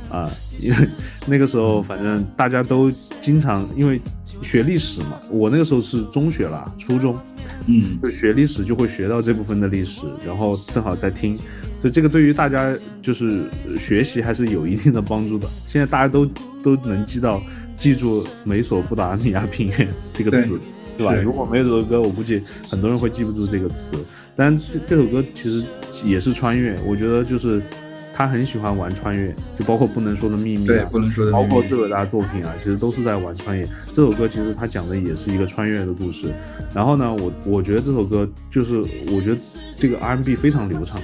[0.10, 0.30] 啊，
[0.62, 0.88] 因为
[1.28, 4.00] 那个时候反正大家都经常因为
[4.42, 7.18] 学历史嘛，我那个时候是中学啦，初中，
[7.68, 11.36] 嗯，就学历史就会学到这部分的历史，然后正好在听，
[11.82, 13.44] 所以这个对于大家就是
[13.78, 15.48] 学习还是有一定的帮助的。
[15.68, 16.26] 现在大家都
[16.64, 17.42] 都能记到
[17.76, 20.60] 记住美索不达米亚平原这个词。
[21.00, 21.16] 对吧？
[21.16, 23.94] 如果没有这首歌，我估计很多人会记不住这个词。
[24.36, 25.66] 但这这首歌其实
[26.04, 27.62] 也是穿越，我觉得就是
[28.14, 33.66] 他很喜欢玩穿越，就包括不能说的秘密啊，不能说的包括最伟大的作品啊，其实都是在玩穿越。
[33.94, 36.34] 这首歌其实他讲的也是一个穿越的故事。
[36.76, 38.78] 然后呢，我我觉得这首歌就是
[39.14, 39.38] 我觉得
[39.74, 41.00] 这个 R&B 非常流畅，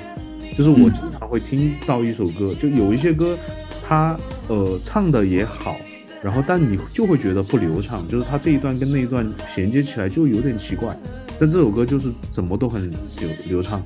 [0.58, 3.38] 就是我经常会听到一首歌，就有一些歌，
[3.82, 4.18] 他
[4.50, 5.78] 呃唱的也好。
[6.26, 10.98] 然后，但你就会觉得不流畅，就是它这一段跟那一段衔接起来就有点奇怪。
[11.40, 13.80] 但这首歌就是怎么都很流流畅。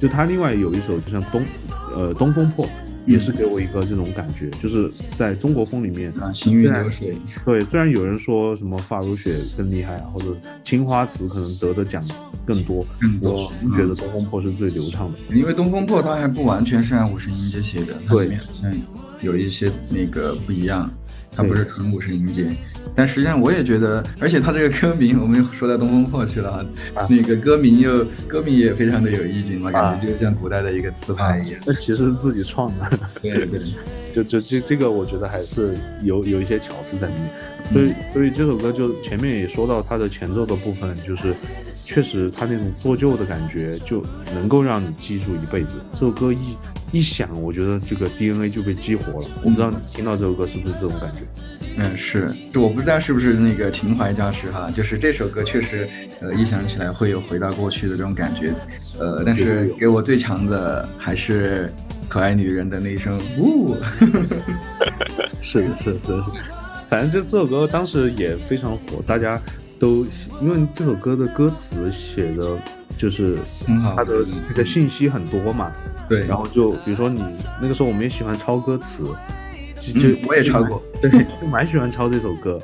[0.00, 1.44] 就它另外有一首，就像东，
[1.94, 2.66] 呃，东风破，
[3.04, 7.14] 也是给我一个这种感觉，就是在中国风里面啊，行云流水。
[7.44, 12.02] 对，虽然有人说什么发如雪更厉害啊，或者青花瓷可能得的奖
[12.46, 12.86] 更多，
[13.20, 15.36] 我觉得东风破是最流畅的。
[15.36, 18.72] 因为东风破它还不完全是按五十音阶写的，它里面好像
[19.20, 20.90] 有一些那个不一样。
[21.34, 22.46] 它不是纯五声音阶，
[22.94, 26.64] 但实际上我也觉得，而且它这个歌名，我们又说到东风破去了，
[27.08, 31.60] 那个歌名又歌名也非常的有意境嘛，感觉就像古代的一个词牌一样。
[31.66, 32.98] 那其实是自己创的。
[33.22, 33.60] 对对，
[34.12, 37.30] 就就这这个，我觉得还是有有一些巧思在里面。
[37.72, 41.34] 所以所以这首歌就前面也说到它的前奏的部分，就是
[41.82, 45.76] 确实它那种做旧的感觉，就能够让你记住一辈子。
[45.94, 46.56] 这首歌一。
[46.92, 49.26] 一响，我觉得这个 DNA 就被激活了。
[49.42, 51.20] 我不知道你听到这首歌是不是这种感觉？
[51.78, 55.88] 嗯，是，就我不知道是不是那个情怀加持哈，就是这首歌确实，
[56.20, 58.52] 呃，一想起来会有回到过去的这种感觉。
[58.98, 61.72] 呃，但是给我最强的还是
[62.10, 63.74] 可爱女人的那一声呜。
[65.40, 66.30] 是是是是，
[66.86, 69.40] 反正这这首歌当时也非常火，大家
[69.80, 70.06] 都
[70.42, 72.58] 因为这首歌的歌词写的。
[73.02, 73.36] 就是
[73.96, 75.72] 它的这个信息很多嘛，
[76.08, 77.20] 对，然后就比如说你
[77.60, 79.02] 那个时候我们也喜欢抄歌词，
[79.80, 82.60] 就我也抄过，对，就蛮喜欢抄这首歌，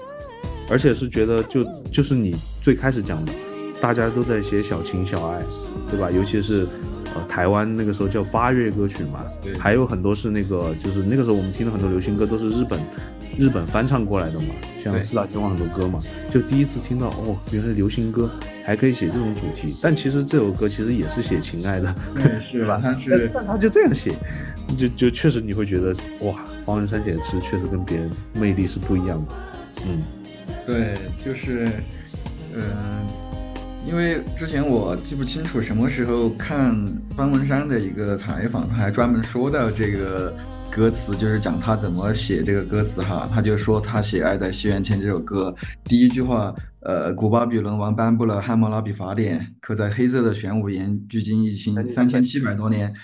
[0.70, 3.32] 而且是觉得就就是你最开始讲的，
[3.80, 5.42] 大家都在写小情小爱，
[5.90, 6.08] 对吧？
[6.08, 6.68] 尤其是
[7.16, 12.78] 呃台湾那个时候叫八月歌曲嘛，对，还有很多是那个就是那个时候我们听的很多流行歌都是日本。
[13.36, 16.00] 日本翻唱过来的嘛，像四大天王很多歌嘛，
[16.32, 18.30] 就第一次听到哦，原来流行歌
[18.64, 19.76] 还可以写这种主题。
[19.82, 21.94] 但其实这首歌其实也是写情爱的，
[22.42, 22.80] 是 吧？
[22.82, 24.12] 他是，但他就这样写，
[24.76, 29.34] 就就确实你会觉得哇，方文山写的词确实跟别人魅力是不一样的。
[29.86, 30.02] 嗯，
[30.66, 31.68] 对，就是，
[32.56, 33.06] 嗯，
[33.86, 36.74] 因为之前我记不清楚什么时候看
[37.16, 40.34] 方文山的一个采访，他还专门说到这个。
[40.70, 45.54] 歌词就是讲他怎么写这个歌词哈，他就说他写《爱在西元前》这首歌，
[45.84, 52.94] 第一句话，呃，古巴比伦王颁布了《汉谟拉比法典》，刻在黑色的玄武岩，距今已经三千七百多年。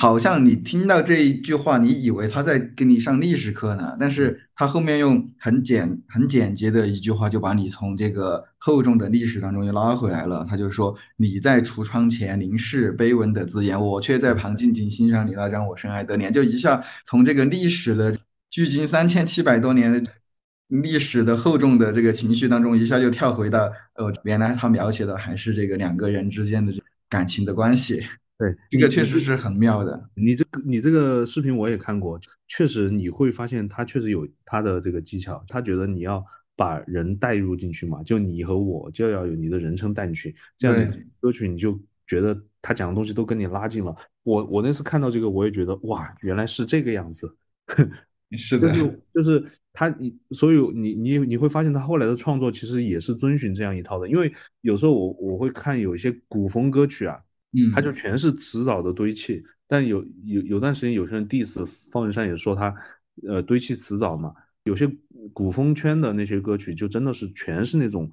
[0.00, 10.46] 好像你听到这一句话，你以为他在给你上历史课呢，但是他后面用很简很简洁的一句话，就把你从这个厚重的历史当中又拉回来了。
[10.48, 18.16] 他就说：“你在橱窗前凝视碑文的字眼，我却在旁静静欣赏你那张我深爱的脸。”就一下从这个历史的
[18.50, 20.12] 距今三千七百多年的
[20.68, 26.72] 历史的厚重的这个情绪当中，一下就跳回到呃，原来他描写的还是这个两个人之间的
[27.08, 28.06] 感情的关系。
[28.38, 30.08] 对，这个确实是很妙的。
[30.14, 35.44] 你这个你这个视频我也看过，确实你会发现他确实有他的这个技巧。
[35.48, 36.24] 他觉得你要
[36.54, 43.94] 把人带入进去嘛，就你和我就要有你的人称带进去，这样歌曲你就觉得他讲的东西都跟你拉近了。
[44.22, 47.36] 我我那次看到这个，我也觉得哇，原来是这个样子。
[48.36, 57.18] 是的，就是就是他你所以你你你会发现他后来的创作其实也是遵循这样一套的，因为有时候我我会看有一些古风歌曲啊，
[57.74, 62.74] 它就嗯，全是词藻的堆砌，但有有有段时间有些人 diss 方文山也说他
[63.26, 64.34] 呃堆砌词藻嘛，
[64.64, 64.86] 有些
[65.32, 68.10] 古风圈的那些歌曲就真的是全是那种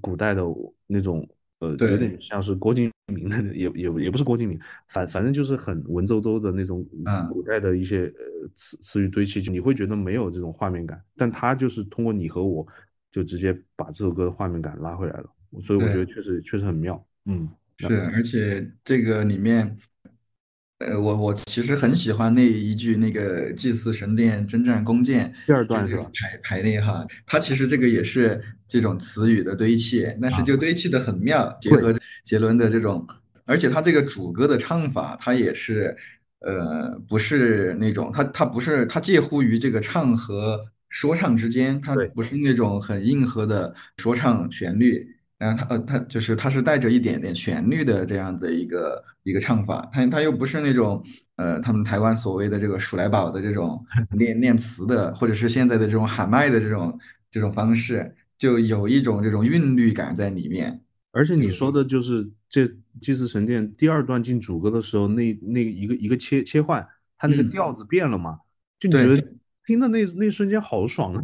[0.00, 0.42] 古代的
[0.86, 12.66] 那种呃有，点像是郭敬明的也也也不是郭敬明，反反正就是很文绉绉的那种嗯，古代的一些呃词词语堆砌，就你会觉得没有这种画面感，但他就是通过你和我
[13.12, 15.26] 就直接把这首歌的画面感拉回来了，
[15.62, 16.06] 所以我觉得。
[16.06, 17.48] 确实确实很妙，嗯。
[17.82, 19.76] 那是，而且这个里面，
[20.78, 25.96] 呃，我我其实很喜欢那一句那个祭祀神殿征战弓箭，第二就段是吧？
[25.96, 33.06] 这种排排列哈，它其实这个也是这种词语的堆砌，但是啊，就堆砌的很妙，结，合杰伦的这种，
[33.44, 35.96] 而且他这个主歌的唱法，他也是，
[36.40, 45.06] 呃，不是那种，它它不是它介乎于这个唱和说唱之间，它，不是那种很硬核的说唱旋律。
[45.40, 51.02] 然后他呃，它就是他是带着一点点旋律的这样的一个一个唱法，他他又不是那种
[51.36, 53.82] 呃，他们台湾所谓的这个鼠来宝的这种
[54.16, 56.98] 念念词的，或者是现在的这种喊麦的这种
[57.30, 60.78] 这种方式，就有一种这种韵律感在里面。
[61.12, 62.64] 而且你说的就是这
[63.00, 68.38] 《祭祀神殿》第二段进主歌的时候，那那一个一个切切换，它那个嗯，调子变了嘛，
[68.78, 69.36] 就你觉得对。
[69.66, 71.22] 听的那那瞬间好爽啊！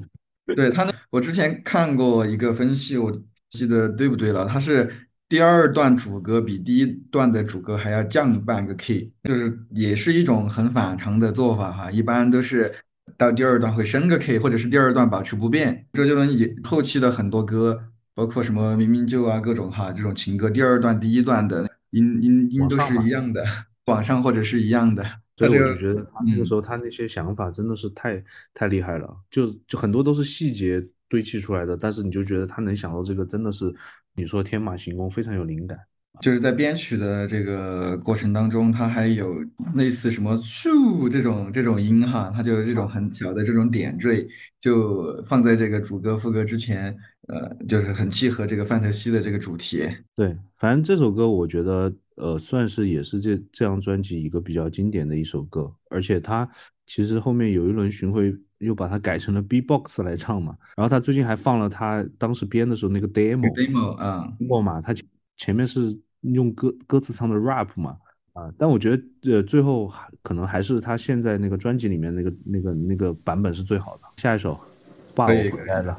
[0.54, 3.10] 对，他那，我之前看过一个分析，我
[3.56, 4.46] 记得对不对了？
[4.46, 4.90] 它是
[5.28, 11.90] 第二段主歌比第一段的主歌还要降半个 key，就是也是一种很反常的做法哈。
[11.90, 12.72] 一般都是
[13.16, 15.86] 到第二段会升个 key，或者是第二段保持不变。
[15.94, 17.82] 周杰伦以后期的很多歌，
[18.14, 23.44] 包括什么《明明就》啊，各种哈这种情歌，第二段、第一段的音音音都是一样的，
[23.86, 25.04] 往上或者是一样的。
[25.38, 26.56] 所以我就觉得他那个时嗯。
[26.56, 28.22] 候他那些想法真的是太
[28.54, 33.72] 太厉害了，就就很多都是细节堆砌出来的，但是你就觉得他能想到这个真的是
[34.14, 35.78] 你说天马行空，非常有灵感。
[36.22, 39.36] 就是在编曲的这个过程当中，它还有
[39.74, 44.26] 类似什么咻这种这种音哈，它就有这种很小的这种点缀，
[44.58, 46.96] 就放在这个主歌副歌之前，
[47.28, 49.86] 呃，就是很契合这个范特西的这个主题。
[50.14, 56.48] 对，反正这首歌我觉得，呃，算是也是这这张专辑一个比较经典的一首歌，而且它
[56.86, 64.80] 其实后面有一轮巡回又把它改成了 B-box 来唱嘛，然后他最近还放了他当时编的时候那个 demo，demo 啊，听过嘛？
[64.80, 65.04] 他前
[65.36, 67.96] 前面是用歌歌词唱的 rap 嘛，
[68.32, 74.02] 啊，但我觉得呃最后还可能还是他现在那个专辑里面那个那个那个版本是最好的。
[74.16, 74.58] 下一首，
[75.14, 75.30] 爸，我。
[75.30, 75.98] 回来了。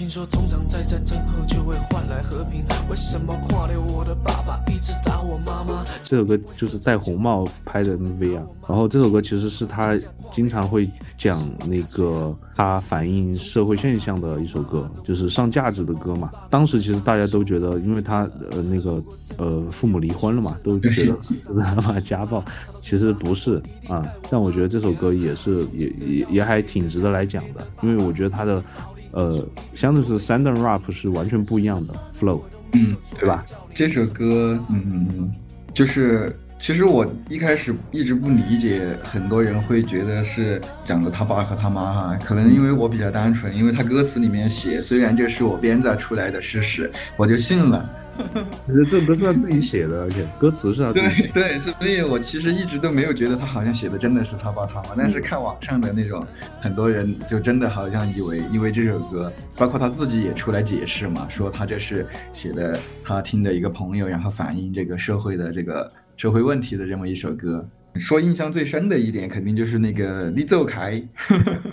[0.00, 2.64] 听说，通常在战争后就会换来和平。
[2.88, 5.84] 为什么跨流我的爸爸一直打我妈妈？
[6.02, 9.94] 这首歌就是戴红帽拍的 MV 啊，然后这首歌其实是他
[10.32, 16.30] 经常会讲那个他反映社会现象的一首歌，就是上价值的歌嘛。
[16.48, 18.20] 当时其实大家都觉得，因为他
[18.52, 19.04] 呃那个
[19.36, 22.42] 呃父母离婚了嘛，都觉得 是他妈家暴，
[22.80, 24.02] 其实不是啊。
[24.30, 28.64] 但我觉得这首歌也是也也也还挺值得来讲的，因为我觉得他的
[29.12, 29.44] 呃
[29.74, 32.42] 相对是 Southern Rap 是完全不一样的 flow，
[32.72, 33.44] 嗯，对吧？
[33.74, 35.32] 这首歌，嗯，
[35.74, 47.88] 就是其实我一开始一直不理解，很多人会觉得是讲的他爸和他妈哈，可能因为我比较单纯，因为他歌词里面写，虽然这是我编造出来的事实，我就信了。
[48.66, 51.32] 其实这歌是他自己写的，而且歌词是他自己写的。
[51.32, 56.26] 对对，所以我其实一直都没有觉得他好像写的真的是他爸他妈，但是看网上的那种
[56.60, 67.66] 很多人就真的好像以为，因为这首歌，包括他自己也出来解释嘛，说他这是写的他听的一个朋友，然后反映这个社会的这个社会问题的这么一首歌。
[67.96, 71.02] 说印象最深的一点，肯定就是那个李奏凯，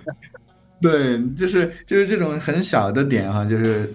[0.82, 3.88] 对，就是就是这种很小的点哈、就是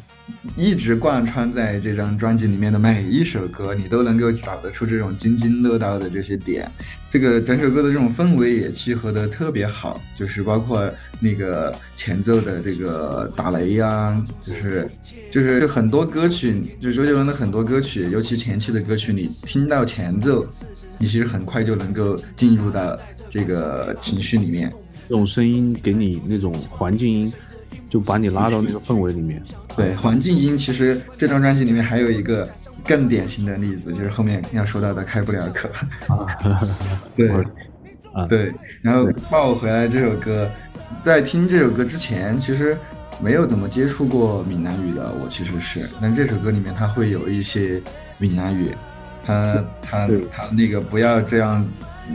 [0.57, 6.70] 一直贯穿在这张专辑里面的每一首歌，你都能够找得出这种津津乐道的这些点，
[7.11, 14.91] 这个整首歌的这种氛围也契合的特别好，就是包括那个前奏的这个打雷呀，就是
[15.31, 20.47] 就是很多歌曲，就周杰伦的很多歌曲，尤其前期的歌曲，你听到前奏，
[20.99, 22.99] 你其实很快就能够进入到
[23.31, 24.73] 这个情绪里面。
[25.09, 27.33] 这种声音给你那种环境音，
[27.93, 29.43] 就把你拉到那个氛围里面。
[29.76, 32.49] 对，环境音其实这张专辑里面还有一个
[32.82, 35.68] 更典型的例子，就是后面要说到的《开不了口》。
[37.14, 37.28] 对，
[38.14, 38.51] 啊对。
[38.80, 40.51] 然后《抱我回来》这首歌，
[41.05, 42.74] 在听这首歌之前，其实
[43.22, 45.86] 没有怎么接触过闽南语的，我其实是。
[46.01, 47.78] 但这首歌里面它会有一些
[48.16, 48.70] 闽南语，
[49.26, 51.62] 他他对他那个不要这样，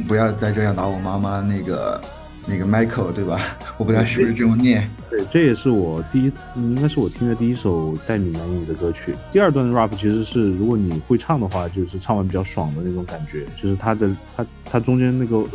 [0.08, 2.02] 不要再这样打我妈妈那个。
[2.48, 3.58] 那个 Michael 对吧？
[3.78, 4.90] 我不知道是不是这么念。
[5.10, 9.14] 对，这也是我第一，应该是我听的第一首带闽南语的歌曲。
[9.32, 15.50] 第二段的 rap 其实是，如果你会唱的话，就是唱完比较爽的那种感觉，就是它的它它中间那个呃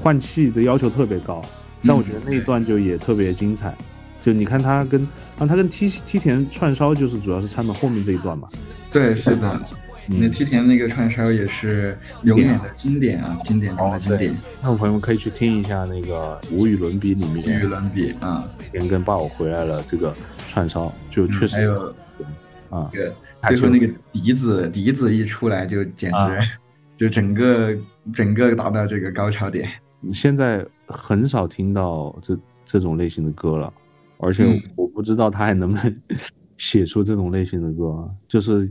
[0.00, 1.42] 换气的要求特别高，
[1.86, 3.74] 但我觉得那一段就也特别精彩。
[4.20, 5.00] 就你看他跟
[5.38, 8.48] 啊，他跟梯梯田串烧就是主要是唱的后面这一段嘛。
[8.92, 9.60] 对，是的。
[10.10, 14.34] 嗯那梯田那个串烧也是永远的经典啊，经典中的经典。
[14.62, 18.42] 那我朋友们可以去听一下那个无与伦比里面，无与伦比啊，
[18.72, 20.14] 田跟爸我回来了这个
[20.48, 21.94] 串烧，就确实还有
[22.70, 23.12] 啊，对，
[23.48, 26.58] 最后那个笛子笛子一出来就简啊直
[26.96, 27.76] 就整个
[28.12, 29.68] 整个达到这个高潮点。
[30.12, 33.72] 现在很少听到这这种类型的歌了，
[34.18, 34.62] 而且嗯。
[34.74, 35.96] 我不知道他还能不能
[36.56, 38.70] 写出这种类型的歌啊，就是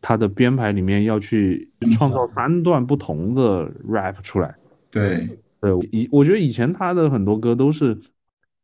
[0.00, 4.54] 他的编排里面要去创造三段不同的 rap 出来。
[4.90, 5.28] 对，
[5.60, 7.98] 对，以我觉得以前他的很多歌都是，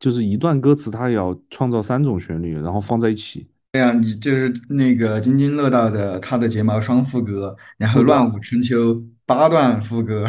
[0.01, 3.47] 就是一段歌词他也要创造三种旋律，然后放在一起。
[3.72, 10.24] 对啊，你就是那个津津乐道的他的睫毛双副歌，然后乱舞春秋八段副歌。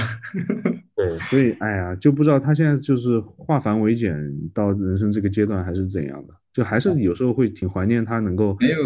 [0.97, 4.13] 对，所以哎呀，就不知道他现在就是化繁为简
[4.53, 8.77] 到人生这个阶段还是怎样的，就还是有时候会挺怀念他能够没有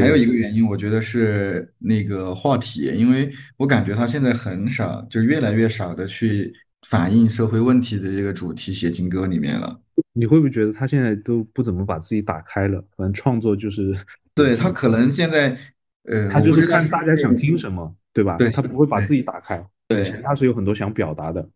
[0.00, 6.52] 还有一个原因，我觉得是那个话题，因为我感觉他现在很少，就越来越少的去
[6.88, 9.80] 反映社会问题的这个主题写进歌里面了。
[10.14, 12.82] 你会不会觉得他现在都不怎么把自己打开了？
[12.96, 13.94] 反正创作就是，
[14.34, 15.56] 对他可能现在，
[16.04, 18.36] 呃，他就是看大家想听什么，对吧？
[18.36, 19.62] 对他不会把自己打开。
[19.88, 21.46] 对以前他是有很多想表达的。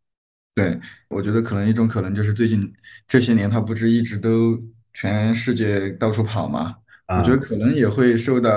[0.54, 2.72] 对，我觉得可能一种可能就是最近
[3.06, 4.58] 这些年他不是一直都
[4.94, 6.74] 全世界到处跑嘛，啊
[7.08, 8.50] 我觉得可能也会受到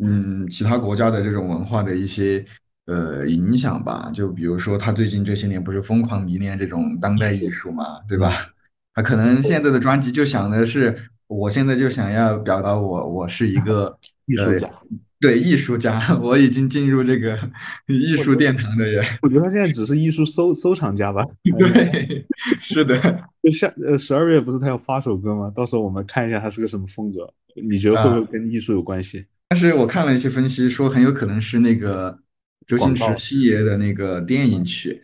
[0.00, 2.44] 嗯其他国家的这种文化的一些
[2.86, 4.10] 呃影响吧。
[4.12, 8.48] 就比如说他最近这些年不是疯狂迷恋这种当代艺术嘛，对吧？
[8.94, 14.72] 他可能现在的专辑就想的是，我现在就想要表达我我是一个艺术家呃
[15.20, 17.38] 对艺术家， 我已经进入这个
[17.86, 19.04] 艺术殿堂的人。
[19.22, 21.24] 我觉得他现在只是艺术收收藏家吧。
[21.58, 22.26] 对，
[22.58, 22.98] 是的。
[23.42, 25.52] 就下呃十二月不是他要发首歌吗？
[25.54, 27.32] 到时候我们看一下他是个什么风格。
[27.54, 29.24] 你觉得会不会啊跟艺术有关系？
[29.48, 32.18] 但是我看了一些分析，说很有可能是那个
[32.66, 35.00] 周星驰星爷的那个电影曲。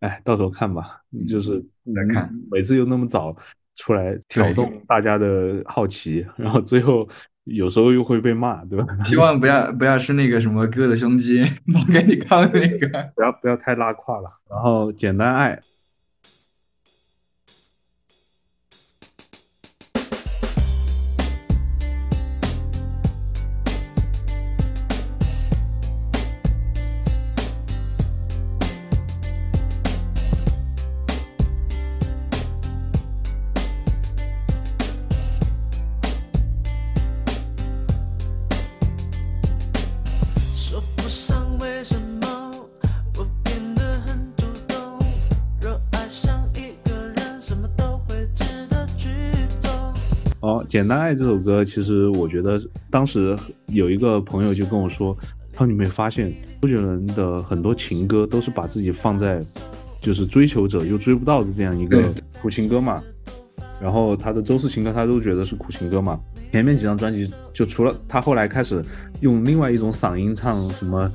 [0.00, 1.00] 哎，到时候看吧。
[1.26, 3.34] 就是来看嗯每次又那么早
[3.76, 7.08] 出来挑动大家的好奇，然后最后
[7.48, 8.86] 有时候又会被骂，对吧？
[9.04, 11.42] 希望不要不要是那个什么哥的胸肌，
[11.74, 12.88] 我给你看那个。
[13.14, 14.28] 不要不要太拉胯了。
[14.50, 15.58] 然后简单爱，
[50.78, 52.56] 简单爱这首歌，其实我觉得
[52.88, 55.12] 当时有一个朋友就跟我说，
[55.52, 59.44] 他说你没发现周杰伦的很多情歌都是把自己放在
[60.00, 63.02] 就是追求者又追不到的这样一个苦情歌嘛。
[63.82, 66.16] 然后他的周氏情歌他都觉得是苦情歌嘛。
[66.52, 68.80] 前面几张专辑就除了他后来开始
[69.20, 71.10] 用另外一种嗓音唱什么。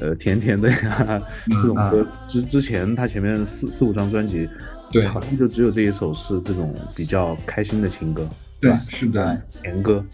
[0.00, 4.48] 呃，甜甜的呀，这种歌之之前，他前面四四五张专辑，
[4.90, 8.26] 对好像就只有这一首是这种比较开心的情歌。
[8.62, 10.04] 对，是的，甜歌，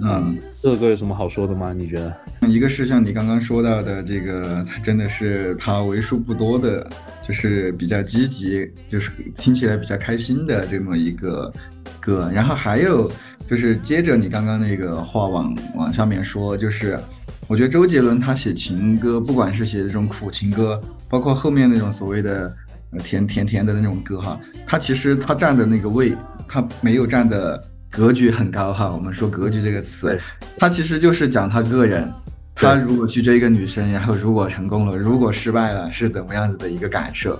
[0.00, 1.72] 嗯，这首歌有什么好说的吗？
[1.72, 2.48] 你觉得？
[2.48, 6.90] 一个是像你刚刚说到的这个，他真的是他为数不多的，
[7.22, 11.52] 就是比较积极，就是听起来比较开心的这么一个
[12.00, 12.28] 歌。
[12.34, 13.08] 然后还有
[13.48, 16.98] 就是接着你刚刚那个话往往下面说，就是
[17.46, 22.52] 我觉得周杰伦他写情歌，不管是写这种苦情歌，包括后面那种所谓的
[22.90, 26.12] 呃甜甜甜的那种歌哈，他其实他站的那个位，
[26.48, 27.64] 他没有站的
[27.94, 28.90] 格局很高哈。
[28.90, 30.08] 我们说格局这个词。
[30.08, 30.18] 对，
[30.58, 32.10] 它其实就是讲他个人，
[32.54, 37.38] 他如果去追一个女生，然后如果成功了，如果失败了，是怎么样子的一个感受。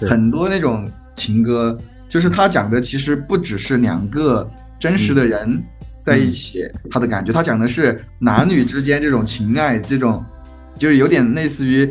[0.00, 0.86] 很多那种
[1.16, 1.76] 情歌，
[2.08, 4.48] 就是他讲的其实不只是两个
[4.78, 5.62] 真实的人
[6.04, 10.22] 在一起，他的感觉，他讲的是男女之间这种情爱，这种
[10.78, 11.88] 就是有点类似于，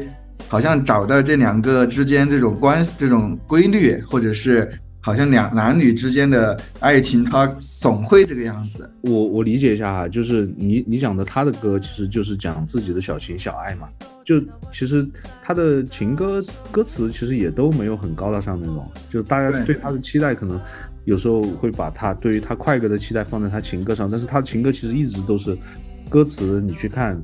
[0.47, 4.71] 好像找到这两个之间这种关这种规律，或者是
[5.03, 7.45] 好像两男女之间的爱情，它
[7.81, 8.89] 总会这个样子。
[9.01, 13.89] 我我理解一下哈，就是你你讲的他的歌，其实就是讲自己的小情小爱嘛。
[14.23, 14.41] 就
[14.71, 15.05] 其实
[15.43, 16.41] 他的情歌
[16.71, 20.57] 歌词其实也都没有很高大上那种，就大家对他的期待可能
[21.03, 25.57] 有时候会把他对于他快歌的期待放在他情歌上，但是他情歌其实一直都是
[26.09, 27.21] 歌词你去看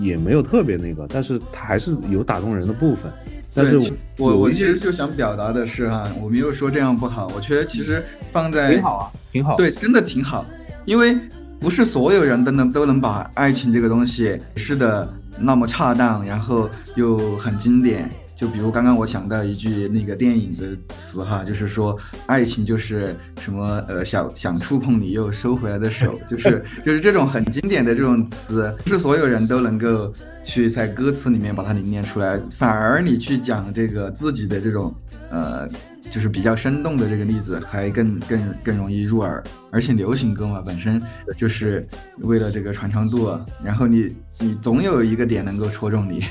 [0.00, 3.12] 也没有特别那个，但是他还是有打动人的部分。
[3.58, 9.56] 但是对我我其实就想表达的是哈，我没有说这样不好，我觉得其实放在挺好啊，挺好。
[9.56, 10.46] 对，真的挺好，
[10.84, 11.16] 因为
[11.58, 18.08] 不是所有人都能都能把爱情这个东西解释的那么恰当，然后又很经典。
[18.38, 30.12] 就比如刚刚我想到一句那个电影的词哈，就是说爱情就是什么呃想想触碰你又收回来的手， 就是就是这种很经典的这种词，不是所有人都能够
[30.44, 34.94] 去在歌词里面把它凝练出来，反而你去讲这个自己的这种
[35.30, 35.68] 呃
[36.08, 39.42] 就是比较生动的这个例子，还更更更容易入耳。
[39.72, 41.02] 而且流行歌嘛，本身
[41.36, 41.84] 就是
[42.18, 46.24] 为了这个传唱度，然后你你总有一个点能够戳中你，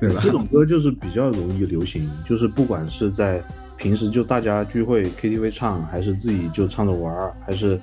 [0.00, 0.20] 对吧？
[0.22, 3.42] 这种歌就是比较容易流行， 就是不管是在
[3.76, 7.78] 平时就大家聚会 KTV 唱，还是自己就唱着玩儿，还是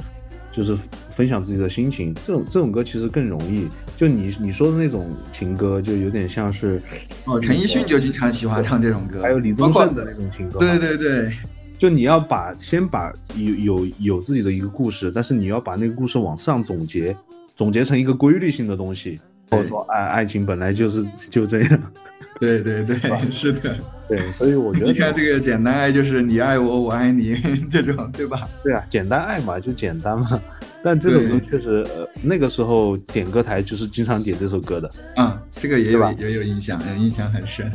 [0.51, 0.76] 就是
[1.09, 3.68] 分享自己的心情，这种这种歌其实更容易。
[3.95, 6.82] 就你你说的那种情歌，就有点像是
[7.26, 10.59] 哦，陈奕迅就经常喜欢唱这种歌，还有李宗盛的那种情歌。
[10.59, 11.32] 对对对
[11.80, 17.15] 就你要把先把有有有自己的一个故事，但是你要把那个故事往上总结，
[17.55, 19.20] 总结成一个规律性的东西。
[19.49, 21.79] 或者说爱爱情本来就是 就这样，
[22.39, 22.97] 对对对，
[23.31, 23.75] 是的。
[24.07, 27.35] 对，所以我觉得你看这个简单爱就是你爱我，我爱你
[27.69, 28.47] 这种，对吧？
[28.63, 30.41] 对啊，简单爱嘛，就简单嘛。
[30.81, 37.69] 但这首歌确实，呃，那个时候点歌台就是经常点这首歌的，嗯、这个也有也有印象，嗯印象很深。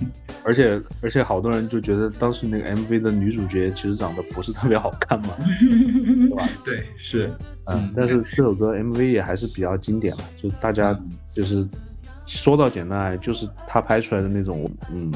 [0.44, 6.48] 而且而且好多人就觉得当时那个 MV 的女主角其实长得不是特别好看嘛，对吧？
[6.64, 7.30] 对，是，
[7.66, 11.68] 嗯，但是这首歌 MV 也还是比较经典了，就大家嗯就是
[12.26, 15.12] 说到简单爱，就是他拍出来的那种，嗯，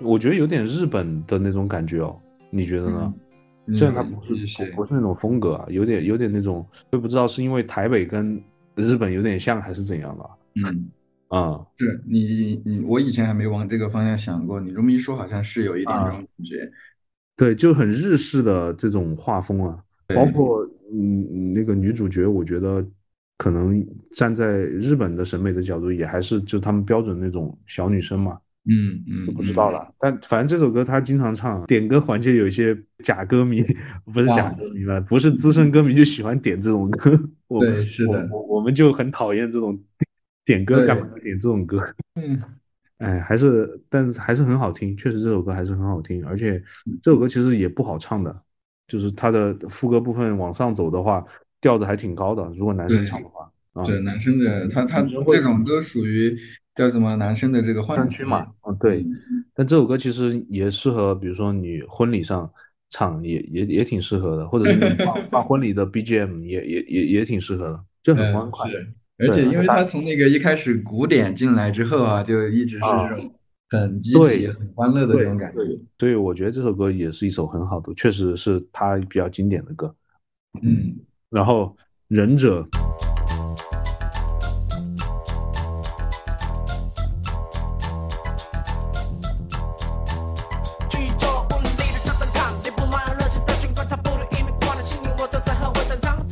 [0.00, 2.18] 我觉得有点日本的那种感觉哦，
[2.50, 3.14] 你觉得呢？
[3.14, 4.32] 嗯虽然他不是
[4.64, 8.42] 不不是那种风格啊，有点有点那种，我也不知道是因为台北跟
[8.74, 10.30] 日本有点像还是怎样的
[10.66, 10.88] 嗯，
[11.28, 16.70] 啊、是你你我以前还没往这个方向想过，你这么一说，好像是有一点啊这种感觉。
[17.36, 19.78] 对，就很日式的这种画风啊，
[20.14, 22.84] 包括嗯嗯那个女主角，我觉得
[23.36, 29.94] 可能站在日本的审美的角度，也还是就他们标准那种小女生嘛，嗯嗯，不知道了。
[29.98, 33.62] 但反正这首歌他经常唱，点歌环节有一些假歌迷，
[34.12, 37.18] 不是假歌迷吧，不是资深歌迷就喜欢点这种歌。
[37.46, 39.78] 我对是的我我我们就很讨厌这种
[40.44, 41.82] 点歌干嘛要点这种歌？
[42.16, 42.40] 嗯。
[42.98, 46.60] 哎，还是，但是还是很好听，确实这首歌还是很好听，而且
[47.00, 48.42] 这首歌其实也不好唱的，
[48.88, 51.24] 就是它的副歌部分往上走的话，
[51.60, 56.36] 调子还挺高的，如果男生唱的话，啊，对男生的他他这种都属于
[56.74, 59.04] 叫什么男生的这个换区嘛，嗯，对。
[59.54, 62.50] 但这首歌其实也适合，比如说你婚礼上
[62.88, 68.70] 唱，也也也挺适合的，或者是你放 放婚礼的 BGM 也也也也挺适合的，就很欢嗯快。
[68.70, 73.34] 是，而且因为他从那个一开始鼓点进来之后啊，就一直是这种
[73.70, 75.58] 很积极、对很欢乐的那种感觉。
[75.98, 79.94] 所以我觉得这首歌也是一首很好的，确实是他比较经典的歌。
[80.62, 80.96] 嗯，
[81.30, 81.76] 然后
[82.08, 82.66] 忍者。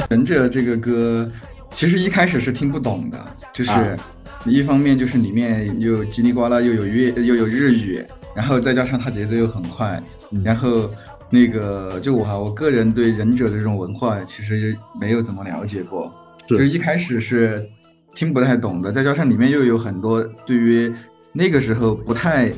[0.09, 1.30] 忍者这个歌
[1.72, 3.99] 其实一开始是听不懂的，就是啊
[4.47, 10.90] 一方面就是里面又叽里呱啦又有粤又有日语，然后再加上它节奏又很快，嗯然后
[11.30, 16.12] 那个就我哈，我个人对忍者的这种文化其实没有怎么了解过，
[16.47, 17.66] 就一开始是
[18.14, 20.92] 听不太懂的，再加上里面又有很多对于
[21.32, 22.53] 那个时候不太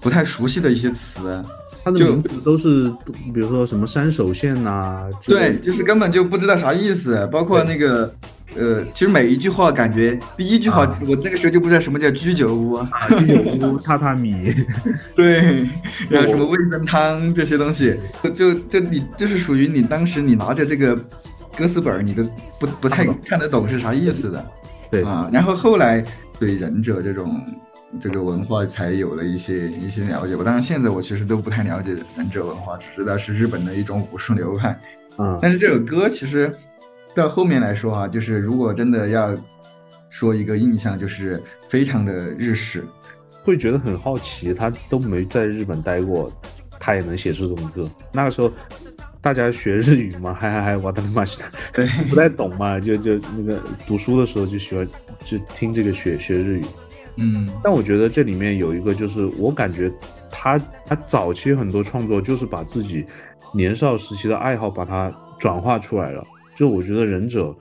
[0.00, 2.88] 不太熟悉的一些词，就它的名字都是，
[3.34, 8.14] 比如说什么山手线呐、对，就是根本就不知道啥意思，包括那个
[8.58, 12.88] 呃，其实每一句话感觉第一句话，啊我那个时候就不知道什么叫居酒屋，啊，
[13.18, 14.54] 居酒屋、榻榻米，
[15.14, 15.66] 对，
[16.08, 20.96] 然后什么味噌汤这些东西，就就就你就是属于你当时你拿着这个
[21.56, 22.22] 歌词本，你都
[22.58, 24.44] 不不太看得懂是啥意思的。
[24.90, 26.04] 对啊，然后后来
[26.38, 27.40] 对忍者这种
[28.00, 30.36] 这个文化才有了一些一些了解。
[30.36, 34.78] 我当然现在我其实都不太了解忍者文化，只知道是日本的一种武术流派。
[35.18, 36.52] 嗯，但是这首歌其实
[37.16, 39.34] 到后面来说啊，就是如果真的要
[40.10, 42.84] 说一个印象，就是非常的日式。
[43.42, 46.30] 会觉得很好奇，他都没在日本待过，
[46.80, 47.88] 他也能写出这种歌。
[48.12, 48.50] 那个时候
[49.20, 51.40] 大家学日语嘛，嗨嗨嗨，我的妈西，
[51.72, 54.84] 对就不太懂嘛，就就那个读书的时候就喜欢
[55.24, 56.64] 就听这个学学日语。
[57.18, 59.90] 嗯但我觉得这里面有一个，就是我感觉
[60.28, 63.06] 他他早期很多创作就是把自己
[63.54, 66.22] 年少时期的爱好把它转化出来了。
[66.56, 67.54] 就我觉得忍者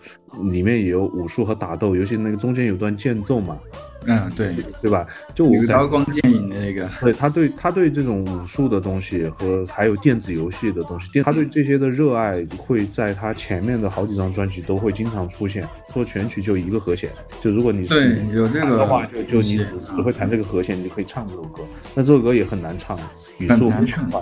[0.52, 3.58] 里面也有武术和打斗，尤其那个中间有段间奏嘛，
[4.06, 5.06] 嗯，对，对吧？
[5.34, 15.68] 就我有个感刀光剑影的那个，对他对他对这种武术的东西和还有电子游戏的东西，电他对这些的热爱会在他前面的好几张专辑都会经常出现。
[15.94, 17.10] 说全曲就一个和弦，
[17.42, 19.66] 就如果你对有这个的话，就就你只
[19.96, 21.64] 只会弹这个和弦，你就可以唱这首歌。
[21.94, 23.00] 那这首歌也很难唱，
[23.38, 24.22] 语速很难唱非常快，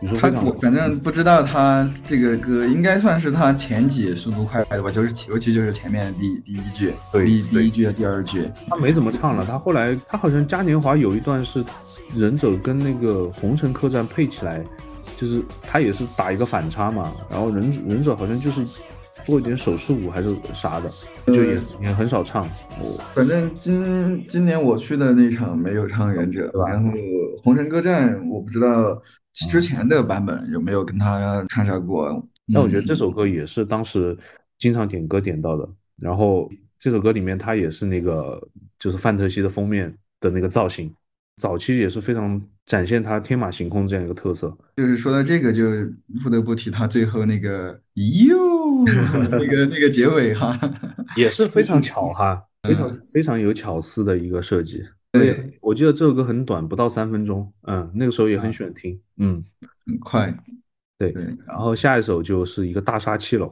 [0.00, 0.28] 语速他。
[0.42, 11.64] 我反正不知道他这个歌应该算是他前几速度快的吧，就是尤其就是前面第第一句，对第对第一句和第二句，他没怎么唱了，他后来他好像嘉年华有一段是
[12.14, 14.62] 忍者跟那个红尘客栈配起来，
[15.16, 18.64] 就是他也是打一个反差嘛，然后忍忍者好像就是
[19.26, 20.88] 做一点手势舞还是啥的，
[21.26, 22.48] 就也也很少唱。
[22.80, 26.92] 我反正今今年我去的那场没有唱忍者然后
[27.42, 29.02] 红尘歌战我不知道
[29.50, 32.24] 之前的版本有没有跟他唱上过，
[32.54, 34.16] 但我觉得这嗯首歌也是当时
[34.58, 35.68] 经常点歌点到的。
[35.98, 36.48] 然后
[36.78, 38.40] 这首歌里面，它也是那个
[38.78, 40.94] 就是范特西的封面的那个造型，
[41.40, 44.56] 早期也是非常展现他天马行空这样一个特色。
[44.76, 45.64] 就是说到这个，就
[46.22, 50.58] 不得不提他最后那个哟那个那个结尾哈，
[51.16, 54.82] 也是非常巧哈， 非常非常有巧思的一个设计。
[55.12, 59.42] 对，我记得这首歌很短，不到三分钟，嗯，那个时候也很喜欢听，嗯，
[59.86, 60.34] 很快，
[60.98, 61.10] 对。
[61.10, 63.50] 对，然后下一首就是一个大杀器了，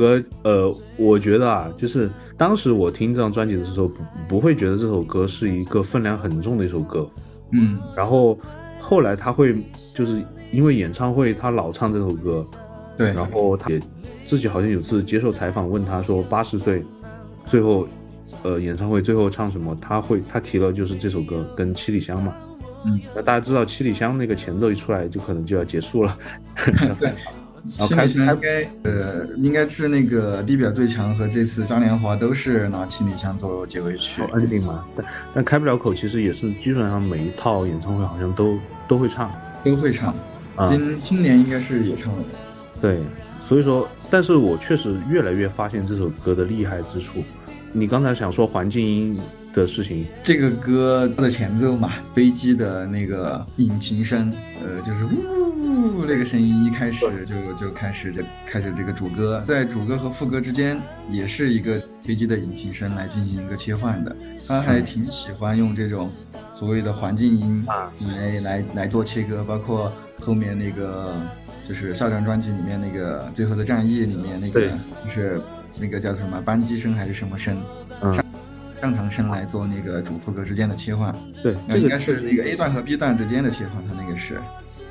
[0.00, 7.06] 歌，呃，我觉得啊，就是当时我听这张专辑的时候，不不会觉得这首歌是一个分量很重的一首歌。
[7.52, 8.38] 嗯然后
[8.80, 9.54] 后来他会
[9.94, 10.22] 就是
[10.52, 12.46] 因为演唱会他老唱这首歌，
[12.96, 13.78] 对，然后他也
[14.24, 16.82] 自己好像有次接受采访问他说八十岁
[17.46, 17.86] 最后
[18.42, 22.34] 呃演唱会最后唱什么，他会他提了就是这首歌跟七里香嘛。
[22.86, 26.16] 嗯，那大家知道七里香那个前奏一出来就可能就要结束了，
[26.88, 27.30] 要散场。
[27.78, 38.58] 然后七里开始香应该呃应该是那个地表最强和这次嘉年华都是拿七里香做结尾曲哦，ending 嘛，但但开不了口其实也是基本上每一套演唱会好像都
[38.88, 39.30] 都会唱
[39.64, 40.14] 都会唱，
[40.56, 40.68] 啊。
[40.68, 42.24] 今今年应该是也唱了，
[42.80, 43.00] 对，
[43.40, 47.22] 所以说，但是我确实越来越发现这首歌的厉害之处。
[47.72, 49.20] 你刚才想说环境音
[49.52, 54.32] 的事情，这个歌的前奏嘛，飞机的那个引擎声，
[54.62, 60.80] 呃，就是呜那个声音一开始就就开始这开始这个主歌，在主歌和副歌之间
[61.10, 64.14] 也是一个飞机的引擎声来进行一个切换的。
[64.46, 66.10] 他还挺喜欢用这种
[66.52, 67.92] 所谓的环境音啊。
[68.08, 71.14] 来来来做切割，包括后面那个
[71.68, 74.70] 就是上张专辑里面那个《最后的战役》里面那个
[75.04, 75.40] 就是
[75.78, 77.56] 那个叫什么扳机声还是什么声，
[78.80, 81.14] 嗯，上场声来做那个主副歌之间的切换。
[81.42, 84.40] 对，这个该是那个 A 段和 B 段之间的切换，它那个是，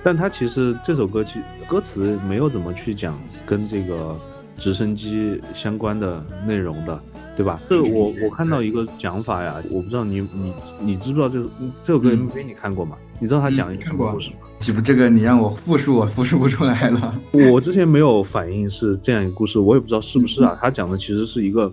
[0.03, 4.17] 但它其实这首歌其歌词没有怎么去讲跟这个
[4.57, 6.99] 直升机相关的内容的，
[7.35, 7.59] 对吧？
[7.69, 11.49] 这是我我看到一个讲法呀，我不知道你你你知不知道这首
[11.83, 12.97] 这首歌嗯 MV 你看过吗？
[13.21, 14.37] 你知道他讲一个什么故事吗？
[14.61, 17.19] 岂不这个你让我复述，我复述不出来了。
[17.51, 20.57] 我之前没有反应是这样一个故事，我也不知道是不是啊。
[20.61, 21.69] 他讲的其实是一个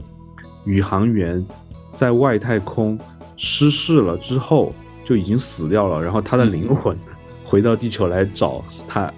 [0.65, 1.45] 宇航员
[1.97, 2.97] 在外太空
[3.37, 4.73] 失事了之后，
[5.05, 6.97] 就已经死掉了，然后他的灵魂
[7.45, 9.13] 回到地球来找他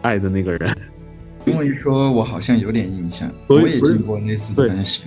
[0.00, 0.78] 爱的那个人。
[1.44, 5.02] 这么一说，我好像有点印象，所以我也经过类似的分析。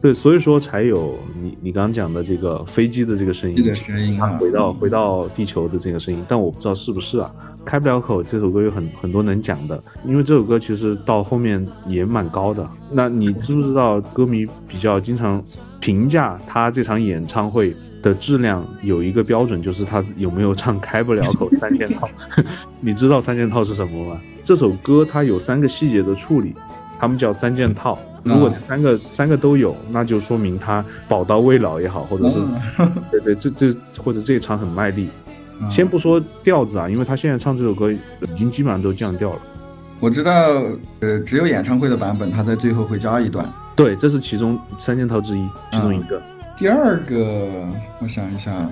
[0.00, 7.34] 对，所以说才有你你刚刚讲的这个飞机的这个声音，这个声音啊回到回到地球的这个声音，但我不知道是不是啊。
[7.64, 12.68] 开不了口这首歌有很很多能讲的，因为这首歌其实到后面也蛮高的。
[12.90, 15.42] 那你知不知道歌迷比较经常
[15.80, 22.08] 评价他这场演唱会的质量有一个标准，就是他有没有唱开不了口 三件套？
[22.80, 24.20] 你知道三件套是什么吗？
[24.44, 26.54] 这首歌它有三个细节的处理，
[26.98, 27.98] 他们叫三件套。
[28.24, 32.36] 如果这三个、三个都有，那就说明他宝刀未老也好，或者是、
[33.10, 35.08] 对对，这这或者这一场很卖力。
[35.60, 37.98] 嗯先不说调子啊，因为他现在唱这首歌已
[38.36, 39.40] 经基本上都降调了。
[40.00, 40.32] 我知道，
[41.00, 43.48] 呃，只有演唱会的版本，他在最后会加一段。
[43.76, 46.20] 对，这是其中三件套之一，其中一个。
[46.56, 47.66] 第二个，
[48.00, 48.68] 我想一下，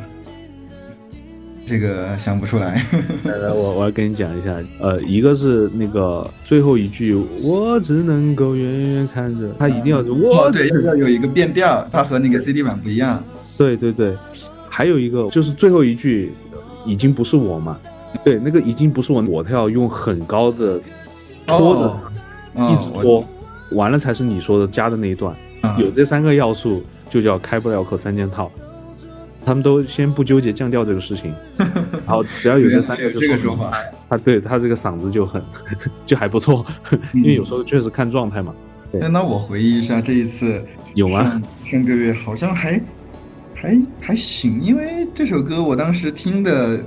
[1.65, 2.85] 这个想不出来。
[3.25, 13.23] 来来，我我要跟你讲一下，呃，一个是那个最后一句，我只能够远远看着，他一定要是我哦，对，要要有一个变调，它和那个 CD 版不一样。
[13.57, 14.15] 对对对，
[14.69, 16.33] 还有一个就是最后一句，
[16.85, 17.79] 已经不是我嘛，
[18.25, 20.81] 对，那个已经不是我，我他要用很高的
[21.47, 21.81] 拖着
[22.55, 23.25] 哦，一直哦拖，
[23.77, 25.79] 完了才是你说的加的那一段，嗯。
[25.79, 28.51] 有这三个要素就叫开不了口三件套。
[29.45, 33.73] 他们都先不纠结降调这个事情， 然后只要有这三个，就这个说法。
[34.09, 35.43] 他对他这个嗓子就很
[36.07, 36.65] 就还不错，
[37.13, 38.55] 因为有时候确实看状态嘛。
[38.93, 40.63] 那那我回忆一下，这一次
[40.95, 41.23] 有吗？
[41.25, 42.81] 上上个月好像还
[43.63, 46.81] 还还行，因为这首歌我当时听的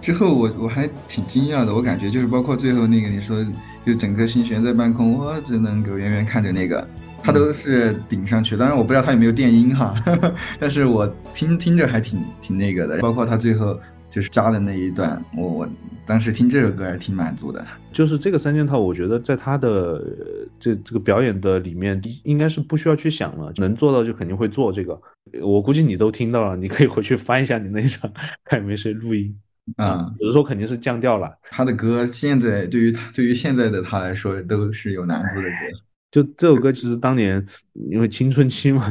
[0.00, 1.74] 之后我，我还挺惊讶的。
[1.74, 3.44] 我感觉就是包括最后那个你说，
[3.84, 6.86] 就整个心悬在半空，我只能够远远看着那个，
[7.20, 8.56] 它都是顶上去。
[8.56, 9.92] 当然我不知道它有没有电音哈，
[10.60, 11.04] 但是我
[11.34, 12.98] 听听着还挺挺那个的。
[12.98, 13.76] 包括它最后
[14.10, 15.68] 就是加的那一段，我我
[16.04, 17.64] 当时听这首歌还挺满足的。
[17.92, 25.00] 就是这个三件套，我觉得在他的呃这这个表演的里面，应该是不需要去想了，能做到就肯定会做这个。
[25.40, 28.12] 我估计你都听到了，你可以回去翻一下你那一场，
[28.44, 29.32] 看有没有谁录音
[29.76, 31.32] 啊只是说肯定是降调了。
[31.44, 35.78] 他的歌现在对于他对于现在的他来说都是有难度的歌。
[36.10, 37.46] 就这首歌，其实当年
[37.90, 38.82] 因为青春期嘛，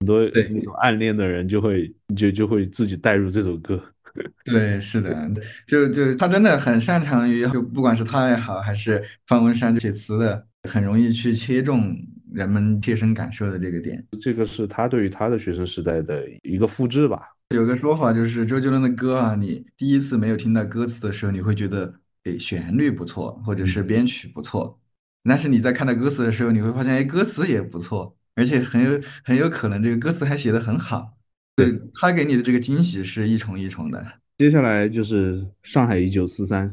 [0.00, 3.80] 很多对那种暗恋的人就会就就会自己带入这首歌。
[4.44, 5.30] 对，是的，
[5.66, 11.94] 就就他真的很擅长于，就不管是他也好，还是方文山写词的，很容易去切中
[12.32, 14.04] 人们切身感受的这个点。
[14.20, 17.20] 这个是他对于他的学生时代的一个复制吧。
[17.54, 21.94] 有个说法就是，周杰伦的歌啊，你第一次没有听到歌词的时候，你会觉得，
[22.24, 24.78] 诶，旋律不错，或者是编曲不错。
[25.24, 31.17] 但是你在看到歌词的时候，你会发现，哎，歌词也不错，而且很有很有可能这个歌词还写得很好。
[31.58, 34.06] 对，他给你的这个惊喜是一重一重的。
[34.38, 36.72] 接下来就是上海一九四三，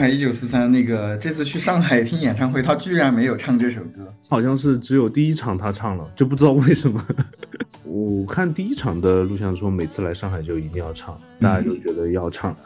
[0.00, 4.12] 海一九四三那个这次去上海听演唱会，他居然没有唱这首歌。
[4.28, 7.04] 好像是只有第一场他唱了，就不知道为什么。
[7.84, 12.56] 我看第一场的录像说，每次来上海就一定要唱，大家都觉得要唱。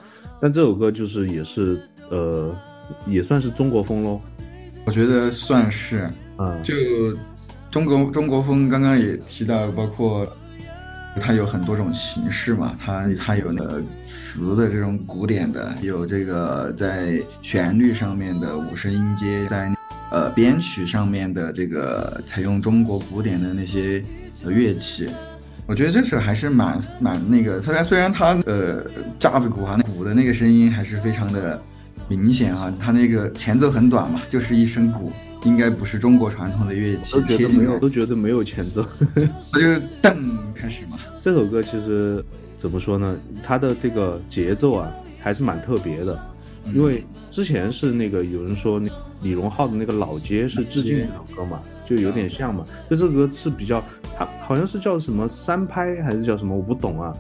[0.41, 1.80] 但这首歌就是也是
[2.11, 2.55] 呃，
[3.07, 4.20] 也算是中国风喽。
[4.85, 6.74] 我觉得算是，嗯，就
[7.70, 10.26] 中国中国风，刚刚也提到，包括
[11.21, 19.73] 它有很多种形式嘛，它它有那个词的这种古典的，有这个在旋律上面的五声音阶，在
[20.11, 24.03] 呃编曲上面的这个采用中国古典的那些
[24.45, 25.09] 乐器。
[25.67, 28.85] 我觉得这首还是蛮蛮那个，虽然虽然它呃
[29.19, 31.59] 架子鼓啊，鼓的那个声音还是非常的
[32.07, 35.11] 明显啊，它那个前奏很短嘛，就是一声鼓，
[35.45, 38.85] 应该不是中国传统的乐器都，觉得没有，都觉得没有前奏。
[39.53, 40.17] 那就是噔
[40.55, 40.99] 开始嘛。
[41.21, 42.25] 这首歌其实
[42.57, 43.17] 怎么说呢？
[43.43, 44.91] 它的这个节奏啊，
[45.21, 46.15] 还是蛮特别的。
[46.67, 48.89] 嗯因为之前是那个有人说那
[49.21, 52.65] 李荣浩的那个老街是致敬这首歌嘛，就有点像嘛。
[52.89, 53.85] 就这首歌是比较，
[54.17, 57.13] 它好像是叫什么三拍还是叫什么，我不懂啊。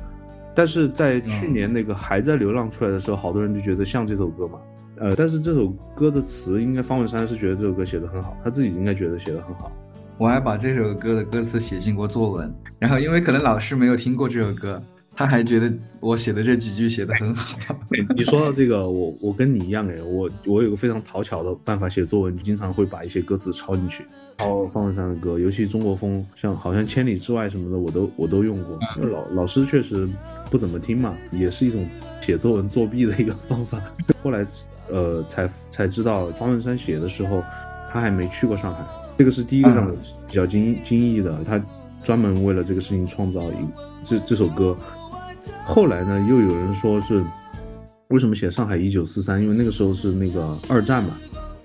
[0.54, 4.58] 但是在去年那个还在流浪出来的时候，好多人就觉得像这首歌嘛。
[4.96, 9.72] 呃，但是这首歌的词应该方文山是觉得这首歌写的很好，他自己应该觉得写的很好。
[10.16, 14.80] 我还把这首歌的歌词写进过作文，然后因为可能老师没有听过这首歌，
[15.16, 17.52] 他还觉得我写的这几句写的很好。
[18.16, 24.04] 你说到这个，我我跟你一样哎，我我有个非常讨巧的办法写作文，经常会把一些歌词抄进去，
[24.38, 28.78] 抄方文山的歌，尤其中国风，像好像千里之外什么的，我都我都用过。
[29.08, 30.08] 老老师确实
[30.48, 31.84] 不怎么听嘛，也是一种
[32.20, 33.80] 写作文作弊的一个方法。
[34.22, 34.46] 后来
[34.90, 37.42] 呃才才知道，方文山写的时候，
[37.90, 38.84] 他还没去过上海，
[39.18, 39.92] 这个是第一个让我
[40.26, 41.42] 比较惊惊异的。
[41.44, 41.60] 他
[42.04, 43.54] 专门为了这个事情创造一
[44.04, 44.76] 这这首歌。
[45.66, 47.22] 后来呢，又有人说是
[48.08, 49.40] 为什么写上海一九四三？
[49.42, 51.16] 因为那个时候是那个二战嘛。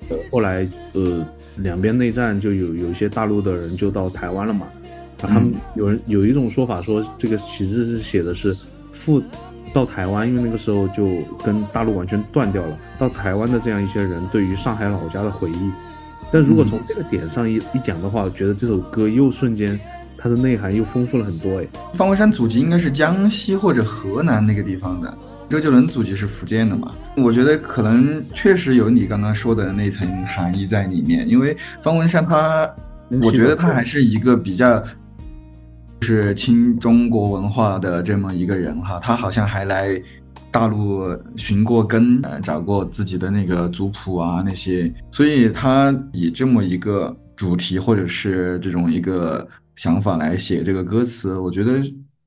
[0.10, 1.26] 呃，后来呃
[1.58, 4.68] 两边内战，就有有一些大陆的人就到台湾了嘛。
[5.18, 8.56] 他们有人有一种说法说，这个其实是写的是
[8.94, 9.22] 赴
[9.74, 11.06] 到台湾，因为那个时候就
[11.44, 12.78] 跟大陆完全断掉了。
[12.98, 15.72] 到台湾的这样一些人对于上海老家的回忆。
[16.32, 19.80] 但如果从这个点上一一讲的话，我觉得这首歌又瞬间。
[20.22, 21.68] 它的内涵又丰富了很多哎。
[21.94, 25.18] 方文山祖籍应该是江西或者河南那个地方的，
[25.48, 26.92] 周杰伦祖籍是福建的嘛？
[27.16, 32.70] 我觉得可能确实有你刚刚说的那层含义在里面，因为方文山他，
[33.24, 34.84] 我觉得他还是一个比较，
[36.02, 39.00] 是亲中国文化的这么一个人哈。
[39.00, 40.02] 他好像还来
[40.52, 49.48] 大陆寻过根，呃，找过自己的那个族谱啊那些，所以他以这么一个主题或者是这种一个。
[49.76, 51.82] 想法来写这个歌词，我觉得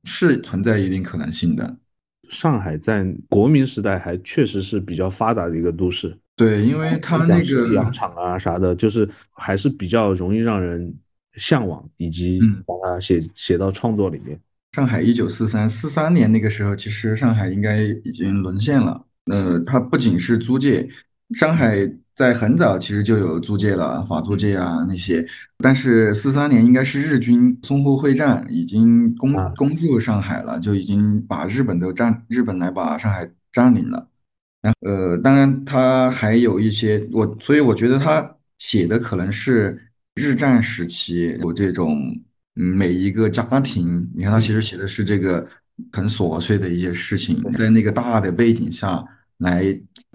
[0.04, 1.76] 是存在一定可能性的。
[2.30, 10.90] 上海在国民时代还确实是比较发达的一个都市，对，因为它那个洋场啊啥的，就是还是比较容易让人
[11.34, 14.38] 向往，以及把它写写到创作里面。
[14.72, 19.04] 上海一九四三四三年那个时候，其实上海应该已经沦陷了。
[19.26, 20.88] 呃，它不仅是租界，
[21.34, 21.90] 上海。
[22.14, 25.26] 在很早其实就有租界了，法租界啊那些，
[25.56, 34.06] 但是四三年应该是日军淞沪会战已经攻攻入上海了，就已经把日本都占，日本来把上海占领了。
[34.60, 39.80] 然后呃，当然他还有一些我，所以我觉得他写的可能是
[40.14, 41.98] 日战时期有这种
[42.56, 45.46] 嗯每一个家庭，你看他其实写的是这个
[45.92, 49.04] 很琐碎的一些事情，在那个大的背景下
[49.38, 49.64] 来，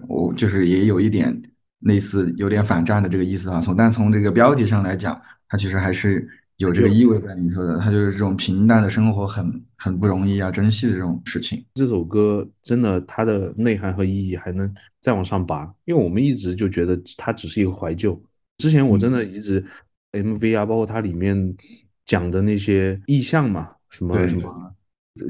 [0.06, 1.40] 我就是也有一点。
[1.82, 5.16] 类似有点反战的这个意思啊，从但从这个标题上来讲，
[5.48, 7.78] 它其实还是有这个意味在里头的。
[7.78, 11.64] 它就是这种平淡的生活很很不容易啊，珍惜的这种事情。
[11.74, 14.68] 这首歌真的它的内涵和意义还能
[15.00, 18.20] 再往上拔，因为我们一直就觉得它只是一个怀旧。
[18.56, 19.64] 之前我真的一直
[20.12, 21.56] MV 啊，包括它里面
[22.04, 24.72] 讲的那些意象嘛，什么什么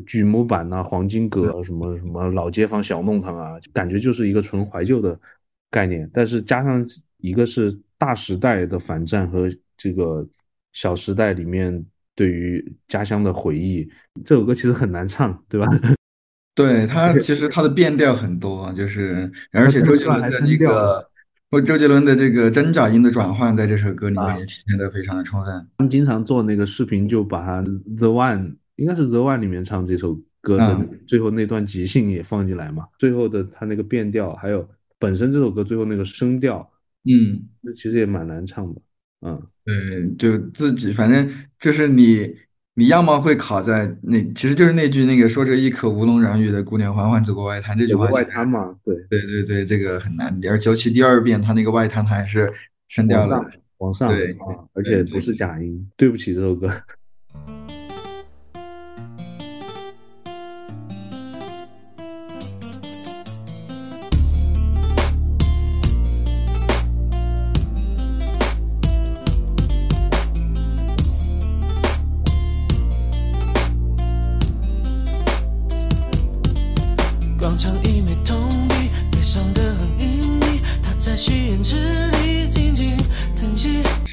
[0.07, 5.19] 锯木板呐、黄金葛什么什么老街坊小弄堂啊，感觉就是一个纯怀旧的。
[5.71, 6.83] 概念，但是加上
[7.19, 10.27] 一个是大时代的反战和这个
[10.73, 13.87] 小时代里面对于家乡的回忆，
[14.25, 15.67] 这首歌其实很难唱，对吧？
[16.57, 21.08] 对他其实他的变调很多，就是而且周杰伦的那个，
[21.51, 25.53] 或周杰伦的这个真假音的转换，在这首歌里面也体现的非常的充分。
[25.79, 27.63] 他们经常做那个视频，就把他
[27.97, 34.69] The One 应该是 The One 里面唱这首歌的最后那段即兴也放进来嘛，最后的他那个变调还有。
[35.01, 36.69] 本身这首歌最后那个声调，
[37.05, 38.81] 嗯，那其实也蛮难唱的，
[39.21, 39.41] 嗯，
[40.19, 41.31] 对，就自己反正
[41.61, 42.35] 就是你，
[42.79, 52.49] 你要么会卡在那，其实就是那句那个说着一口乌龙软语的姑娘缓缓走过外滩这句话，外滩嘛，对，对对对，这个很难，而尤其第二遍他那个外滩他还是
[52.87, 53.45] 升调了，
[53.79, 56.71] 往上，对啊，而且不是假音，对不起这首歌。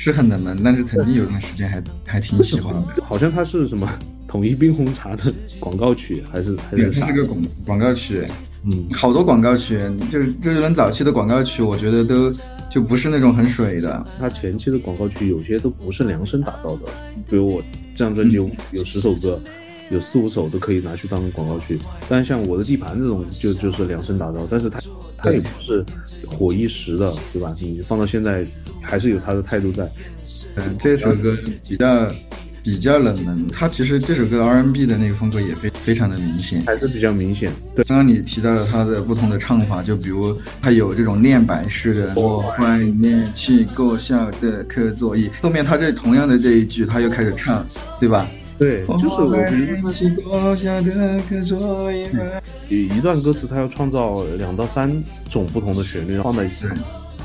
[0.05, 3.03] 是很冷门，但是曾经有段时间还还挺喜欢的。
[3.03, 3.89] 好像它是什么
[4.27, 8.23] 统一冰红茶的广告曲，还是还是它是个广广告曲。
[8.65, 9.79] 嗯，好多广告曲，
[10.11, 12.31] 就是周杰伦早期的广告曲，我觉得都
[12.69, 14.05] 就不是那种很水的。
[14.19, 16.81] 他前期的广告曲有些都不是量身打造的，
[17.27, 17.59] 比如我
[17.95, 19.41] 这张专辑有十首歌，
[19.89, 21.79] 有四五首都可以拿去当广告曲。
[22.07, 24.79] 但像我的地盘这种，就就是量身打造，但是它
[25.17, 25.83] 它也不是
[26.27, 27.51] 火一时的，对吧？
[27.59, 28.45] 你放到现在。
[28.85, 29.89] 还是有他的态度在，
[30.55, 31.35] 嗯，这首歌
[31.67, 32.07] 比较
[32.63, 37.51] 比较冷门，他其实这首歌 R&B 的那个风格也非非常的明显，还是比较明显。
[37.75, 47.65] 对，刚刚你提到了他的不同的唱法，就比如他有这种念白式的，我怀念去过校的课作业，后面他这同样的这一句他又开始唱，
[47.99, 48.27] 对吧？
[48.57, 52.09] 对，就是我觉得他是落下的课作业。
[52.69, 54.89] 一一段歌词，他要创造两到三
[55.29, 56.65] 种不同的旋律放在一起，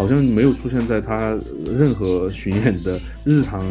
[0.01, 3.63] 好像没有出现在他任何巡演的日常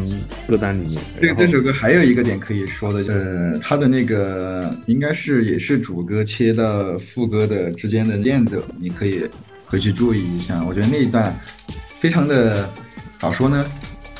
[0.46, 1.02] 歌单里面。
[1.20, 9.24] 这这首歌还有一个点可以说的就是，他的那个应该是也是主歌切到副歌的之间的链子，你可以
[9.66, 10.64] 回去注意一下。
[10.64, 11.36] 我觉得那一段
[11.98, 12.70] 非常的，
[13.18, 13.66] 咋说呢？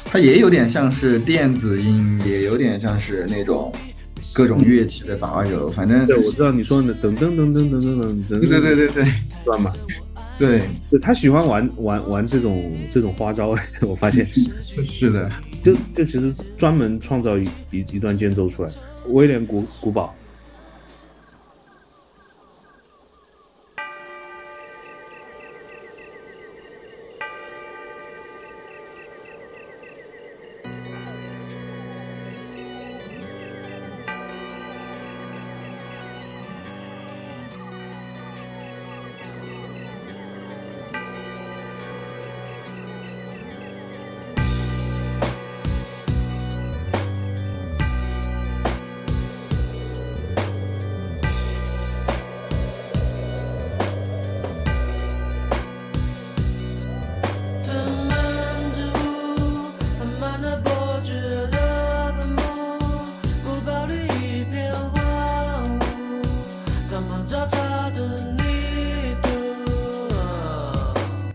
[0.05, 3.73] 它也有点像是电子音，也有点像是那种
[4.35, 5.71] 各种乐器的杂糅。
[5.71, 8.41] 反正对，我知道你说的噔噔噔噔噔噔噔噔。
[8.41, 9.73] 对对对对，知道吗？
[10.41, 10.59] 对，
[10.91, 14.25] 对他喜欢玩玩玩这种这种花招， 我发现，
[14.85, 15.31] 是的。
[15.63, 18.73] 就就其实专门创造一一一段间奏出来，
[19.09, 20.15] 威廉古古堡。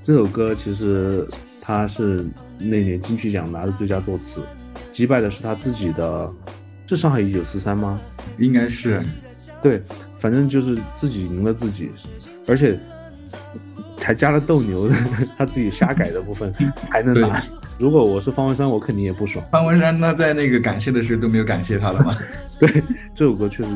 [0.05, 1.25] 这首歌其实
[1.59, 2.23] 他是
[2.59, 4.39] 那年金曲奖拿的最佳作词，
[4.93, 6.31] 击败的是他自己的，
[6.85, 7.99] 是上海一九四三吗？
[8.37, 9.01] 应该是
[9.63, 9.81] 对，
[10.19, 11.89] 反正就是自己赢了自己，
[12.47, 12.79] 而且
[13.99, 14.93] 还加了斗牛的
[15.35, 16.53] 他自己瞎改的部分
[16.87, 17.43] 还能拿。
[17.79, 19.43] 如果我是方文山，我肯定也不爽。
[19.51, 22.15] 方文山，他在那个感谢的时候都没有感谢他了吗？
[22.61, 22.69] 对，
[23.15, 23.69] 这首歌确实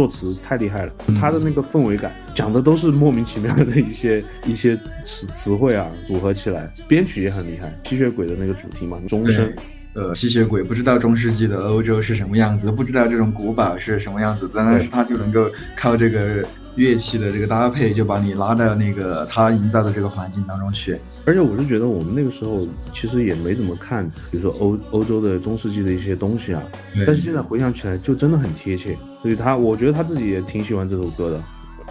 [0.00, 4.74] 作词太厉害了，他的那个氛围感讲的都是莫名其妙的一些一些
[5.04, 7.70] 词词汇啊，组合起来，编曲也很厉害。
[7.84, 9.52] 吸血鬼的那个主题嘛，钟声，
[9.94, 20.96] 呃，吸血鬼不知道中世纪的欧洲是什么样子，不知道这种古堡是什么样子，但是他就能够靠这个乐器的这个搭配，就把你拉到那个他营造的这个环境当中去。
[21.24, 26.62] 而且我是觉得我们那个时候其实也没怎么看，比如说欧欧洲的中世纪的一些东西啊，
[27.04, 28.96] 但是现在回想起来就真的很贴切。
[29.20, 31.40] 所以他，我觉得他自己也挺喜欢这首歌的，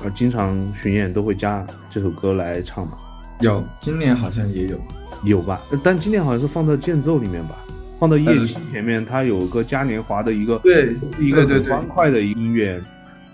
[0.03, 2.93] 而经常巡演都会加这首歌来唱嘛。
[3.41, 4.79] 有，今年好像也有。
[5.25, 5.59] 有吧？
[5.69, 7.57] 呃但今年好像是放到间奏里面吧，
[7.99, 12.81] 放到夜曲前面，它有个嘉年华的一个对一个很欢快的音乐，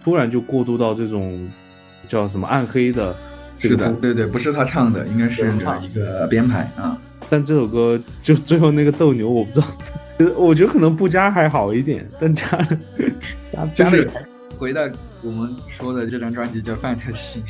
[0.04, 1.48] 突然就过渡到这种
[2.10, 3.16] 叫什么暗黑的
[3.60, 5.50] 是的，对对，不是他唱的，应该是
[5.82, 6.98] 一个编排啊。
[7.30, 9.68] 但这首歌就最后那个斗牛，我不知道，
[10.18, 12.46] 就是我觉得可能不加还好一点，但加
[13.74, 14.26] 加就是加了
[14.58, 14.82] 回到
[15.22, 17.44] 我们说的这张专辑叫《范特西》，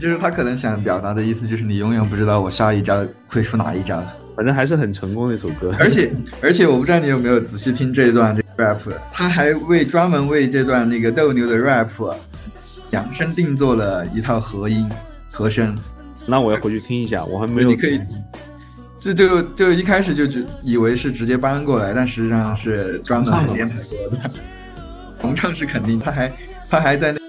[0.00, 4.02] 就是他可能想表达的意思就是你永远不知道我下一张会出哪一招。
[4.40, 5.74] 反正还是很成功的一首歌。
[5.78, 6.10] 而且
[6.42, 8.78] 而且我不知道你有没有仔细听这一段这个 rap，
[9.12, 11.90] 他还为专门为这段那个斗牛的 rap
[12.90, 14.90] 量身定做了一套和音
[15.30, 15.76] 和声，
[16.24, 18.00] 那我要回去听一下，我还没有你可以。
[18.98, 24.30] 这就就一开始就就以为是直接搬过来，但实际上是专门编排过的。
[25.20, 26.32] 重唱是肯定，他还
[26.70, 27.19] 他还在那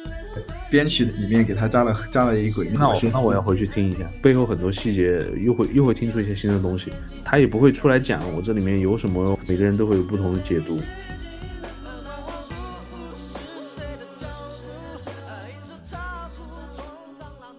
[0.70, 3.00] 编曲里面给他加了加了一轨那我。
[3.12, 6.92] 那我要回去听一下，背后很多细节又会又会听出一些新的东西。
[7.24, 10.80] 他也不会出来讲我这里面有什么，每个人都会有不同的解读。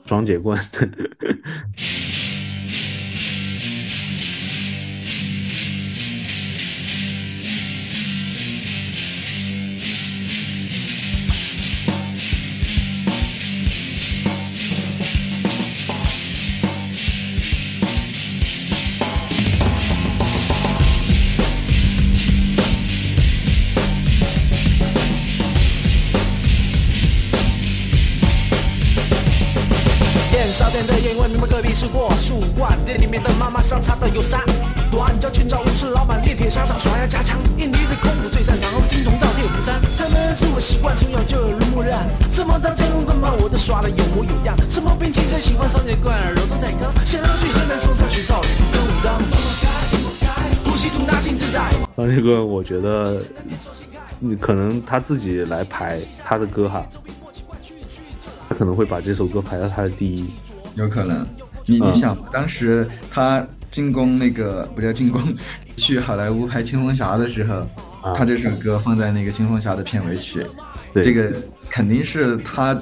[0.07, 0.59] 双截棍，
[52.23, 52.31] 在。
[52.31, 53.23] 双节棍，我觉得
[54.20, 56.87] 你可能他自己来排他的歌哈，
[58.49, 60.27] 他可能会把这首歌排到他的第一。
[60.77, 61.27] 有可能。
[61.66, 65.23] 你你嗯想，当时他进攻那个不叫进攻，
[65.77, 67.66] 去好莱坞拍《青蜂侠》的时候，
[68.14, 70.45] 他这首歌放在那个《青蜂侠》的片尾曲，
[70.93, 71.33] 对这个
[71.70, 72.77] 肯定是他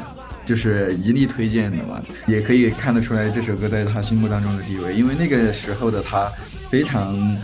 [0.46, 6.32] 就是一力推荐的嘛，也可以看得出来这首歌在他心目当中的地位，因为那个时候的他
[6.70, 7.36] 非常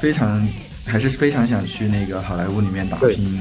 [0.00, 0.44] 非常
[0.90, 3.40] 还是非常想去那个好莱坞里面打拼，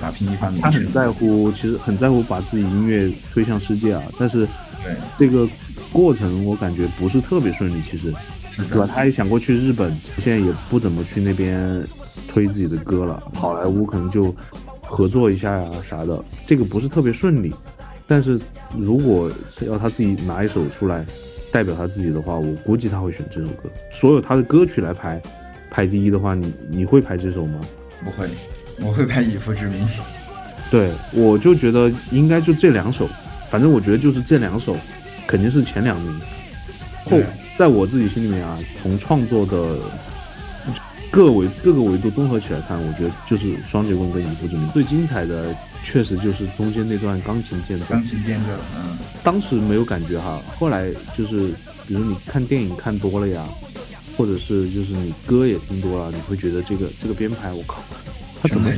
[0.00, 0.86] 打拼一番名他很。
[0.86, 4.02] 在乎，其实很在乎把自己音乐推向世界啊。
[4.16, 4.46] 但是
[4.84, 5.48] 对，这个
[5.92, 8.14] 过程我感觉不是特别顺利，其实，
[8.52, 8.86] 是对吧？
[8.86, 11.84] 他也想过去日本，现在也不怎么去那边
[12.28, 13.20] 推自己的歌了。
[13.34, 14.32] 好莱坞可能就
[14.82, 17.52] 合作一下呀、啥的，这个不是特别顺利。
[18.06, 18.40] 但是
[18.76, 19.30] 如果
[19.66, 21.04] 要他自己拿一首出来
[21.52, 23.68] 代表他自己的话，我估计他会选这首歌。
[23.92, 25.20] 所有他的歌曲来排
[25.80, 27.58] 排第一的话，你你会排这首吗？
[28.04, 28.28] 不会，
[28.82, 29.86] 我会排《以父之名》。
[30.70, 33.08] 对，我就觉得应该就这两首，
[33.50, 34.76] 反正我觉得就是这两首，
[35.26, 36.20] 肯定是前两名。
[37.06, 37.18] 后，
[37.56, 39.78] 在我自己心里面啊，从创作的
[41.10, 48.04] 各维各个维度综合起来看，我觉得就是《双截棍》跟《以父之名》最精彩的，确实就是中间那段钢琴间奏钢。
[48.04, 51.48] 琴间奏，嗯，当时没有感觉哈，后来就是
[51.86, 53.46] 比如你看电影看多了呀，
[54.20, 57.80] 或者是就是你歌也听多了，你会觉得这个这个编排，我靠，
[58.42, 58.70] 他怎么。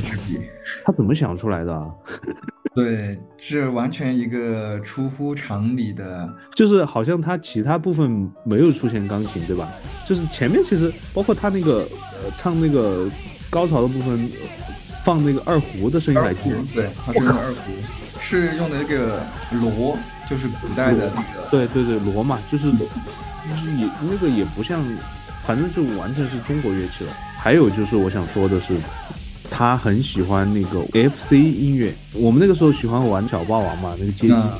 [0.85, 1.85] 他怎么想出来的啊？
[2.73, 9.69] 对，是完全一个出乎常理的，就是好像他其他部分没有出现钢琴，对吧？
[10.07, 11.79] 就是前面其实包括他那个
[12.23, 13.09] 呃唱那个
[13.49, 14.47] 高潮的部分，呃
[15.03, 17.71] 放那个二胡的声音来听，，对，他是用的二胡，
[18.21, 19.21] 是用的那个
[19.59, 19.97] 锣，
[20.29, 24.81] 就是古代的那个，对对对，锣嘛，就是就是也那个也不像，
[25.45, 27.11] 反正就完全是中国乐器了。
[27.37, 28.75] 还有就是我想说的是，
[29.49, 34.51] 他很喜欢那个 FC 音乐，我们那个时候喜欢玩小霸王嘛，那个街机，嗯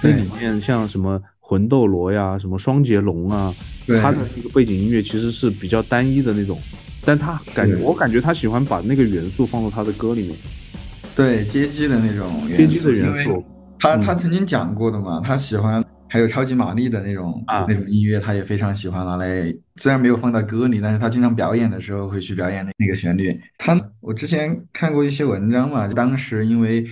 [0.00, 3.52] 那里面像什么魂斗罗呀，什么双截龙啊，
[4.00, 6.56] 他的那个背景音乐其实是比较单一的那种，
[7.04, 10.36] 但他感觉我感觉他喜欢把那个元素放到他的歌里面，
[11.16, 13.44] 对街机的那种街，机的元素，
[13.80, 23.38] 他嗯他曾经讲过的嘛，他喜欢还有超级玛丽的那种、啊那种音乐，他也非常喜欢拿来，虽然没有放到歌里，但是他经常表演的时候会去表演那那个旋律。
[23.58, 26.84] 他我之前看过一些文章嘛，当时因为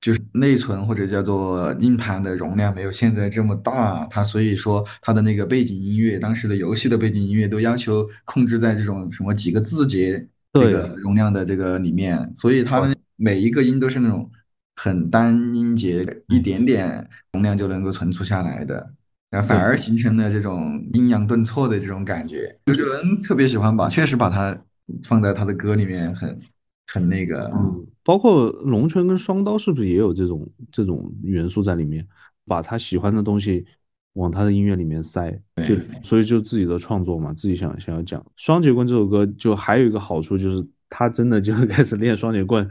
[0.00, 14.30] 就是内存或者叫做硬盘的容量没有现在这么大，他所以说他的那个背景音乐，当时的游戏的背景音乐都要求控制在这种什么几个字节这个容量的这个里面，所以他们每一个音都是那种
[14.76, 18.92] 很单音节，一点点容量就能够存储下来的，
[19.30, 22.54] 然后反而形成了这种阴阳顿挫的这种感觉。
[22.66, 24.56] 周杰伦特别喜欢把，确实把它
[25.04, 26.38] 放在他的歌里面很
[26.86, 32.06] 很那个，嗯，包括龙拳跟双刀是不是也有这种这种元素在里面，
[32.46, 33.64] 把他喜欢的东西
[34.12, 35.74] 往他的音乐里面塞，就。
[35.74, 38.24] 对所以就自己的创作嘛，自己想想要讲。
[38.36, 42.70] 双截棍这首歌就还有一个好处就是他真的就 开始练双截棍，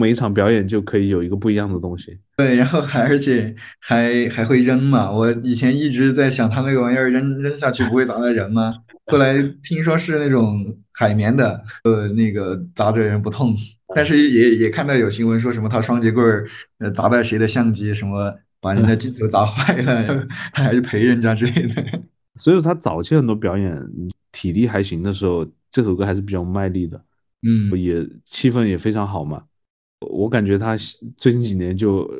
[0.00, 2.18] 每一场表演就可以有一个不一样的东西。
[2.36, 5.10] 对，然后还而且还还会扔嘛。
[5.10, 8.74] 我以前一直在想，他那个玩意儿扔扔下去不会砸到人吗？
[9.06, 13.54] 后来听说是那种海绵的，呃，那个砸着人不痛。
[13.94, 16.46] 但是也也看到有新闻说什么他双节棍儿，
[16.78, 21.84] 呃，砸到谁的相机，什么把人家镜头砸坏了，他 还是赔人家之类的。
[22.34, 23.80] 所以说他早期很多表演
[24.32, 27.00] 体力还行的时候，这首歌还是比较卖力的，
[27.46, 29.42] 嗯，也气氛也非常好嘛。
[30.00, 30.76] 我感觉他
[31.16, 32.10] 最近几年就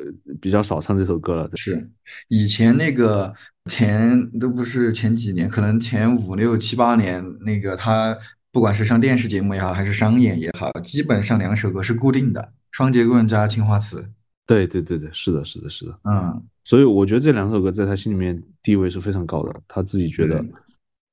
[0.41, 1.49] 比较少唱这首歌了。
[1.55, 1.89] 是
[2.29, 3.33] 以前那个
[3.69, 8.17] 前都不是前几年，可能前五六七八年，那个他
[8.51, 14.07] 不管是上电视节目也好，还是商演也好，基本上两首歌是固定的，双截棍加青花瓷。
[14.47, 15.99] 对对对对，是的，是的，是的。
[16.03, 20.43] 嗯，所以我觉得这两首歌在他心里面地位是非常高的，他自己觉得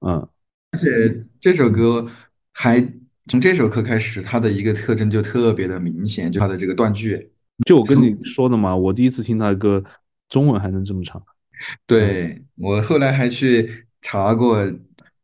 [0.00, 0.28] 嗯，
[0.72, 2.06] 而且，这首歌
[2.52, 2.80] 还
[3.28, 7.30] 从这首歌开始，它的一个特征就特别的明显，就它的这个断句。
[7.66, 9.82] 就我跟你说的嘛，我第一次听他的歌，
[10.28, 11.22] 中文还能这么唱，
[11.86, 14.66] 对，我后来还去查过，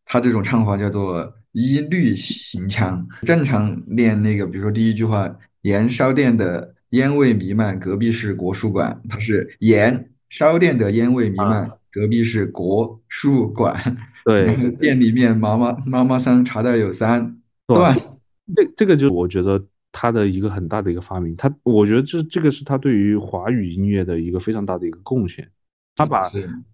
[0.05, 3.05] 他这种唱法叫做一律行腔。
[3.23, 13.97] 正常练那个，比如说第一句话，盐烧店的烟味弥漫，隔壁是国术馆，它是盐烧店的烟味弥漫，隔壁是国术馆。
[14.25, 17.38] 对店里面妈妈妈妈桑茶道有三
[17.75, 17.97] 段。
[18.55, 19.63] 这这个就是我觉得
[19.93, 25.47] 他的一个很大的一个发明，他我觉得这这个是他对于华语音乐的一个非常大的一个贡献，
[25.95, 26.21] 他把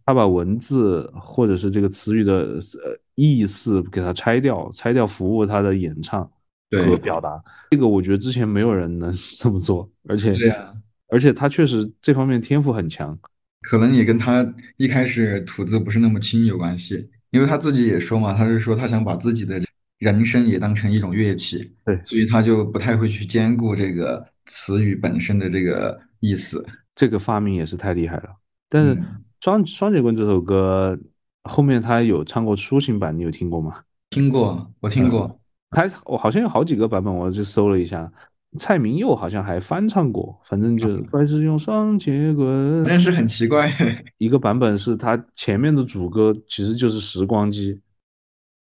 [0.07, 6.31] 他把文字或者是这个词语的呃意思给它拆掉，拆掉服务他的演唱和
[6.71, 10.73] 对表达，这个我觉得之前没有人能 这么做，而且对啊。
[11.09, 13.17] 而且他确实这方面天赋很强，
[13.63, 14.47] 可能也跟他
[14.77, 19.61] 一开始吐字不是那么清有关系，因为他自己也说嘛，他是说他想把自己的
[20.05, 26.63] 人声也当成一种乐器，对所以他就不太会去兼顾这个词语本身的这个意思。
[26.95, 28.29] 这个发明也是太厉害了。
[28.69, 30.99] 但是嗯双双截棍这首歌
[31.45, 33.81] 后面他有唱过抒情版，你有听过吗？
[34.11, 35.41] 听过，我听过，
[35.71, 38.11] 他我好像有好几个版本，我就搜了一下，
[38.59, 42.83] 蔡明佑好像还翻唱过，反正就还是用双截棍。
[42.85, 43.71] 但是很奇怪
[44.19, 47.81] 一个版本是他前面的主歌其实就是时光机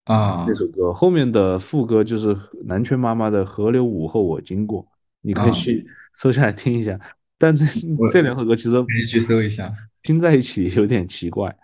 [0.09, 4.83] 啊那首歌，后面的副歌就是南拳妈妈的河流午后我经过，
[5.21, 6.99] 你可以啊去搜下来听一下。
[7.37, 7.55] 但
[7.95, 9.71] 我这两首歌其实可以去搜一下。
[10.01, 11.55] 拼在一起有点奇怪，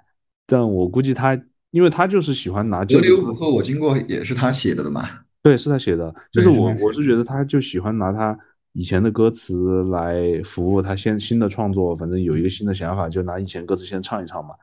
[0.45, 1.35] 但我估计他，
[1.72, 5.09] 因为他就是喜欢拿这河流午后我经过也是他写的的嘛。
[5.41, 8.38] 对，是他写的，就是我是我是觉得他就喜欢拿他
[8.73, 14.53] 以前的歌词来服务他现新的创作，反正有一个新的想法，就拿以前歌词先唱一唱嘛。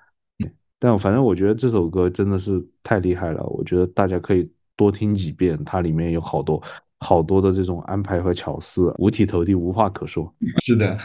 [0.84, 6.60] 但反正我觉得这首歌真的是太厉害了，我觉得大家可以多听几遍，它里面有好多
[6.98, 10.34] 好多的这种安排和巧思，五体投地，无话可说。
[10.60, 10.98] 是的，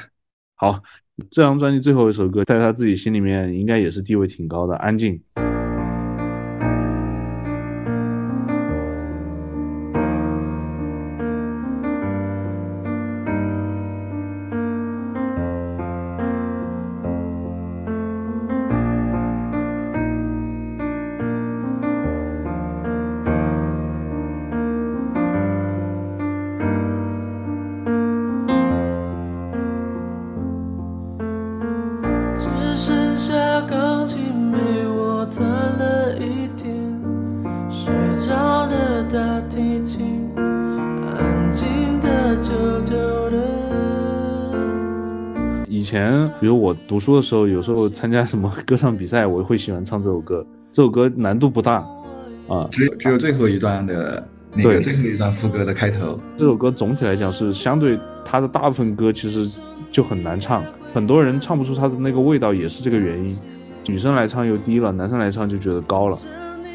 [0.56, 0.82] 好，
[1.30, 5.22] 这张专辑最后一首歌，在他自己心里面应该也是地位挺高的，《安静》。
[46.88, 50.46] 读书的时候，有时候参加什么歌唱比赛，我会喜欢唱这首歌。
[50.72, 51.86] 这首歌难度不大，
[52.48, 56.18] 啊，只有只有最后一段的那对个最后一段副歌的开头。
[56.38, 59.60] 这首歌总体来讲是相对它的大部分歌其实
[59.92, 63.38] 就很难唱，很多人唱不出它的那个味道，也是这个原因。
[63.86, 66.18] 女生来唱又低了，男生来唱就觉得高了，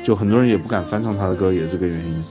[0.05, 2.23] 就很多人也不敢翻唱他的歌，也是这个原因。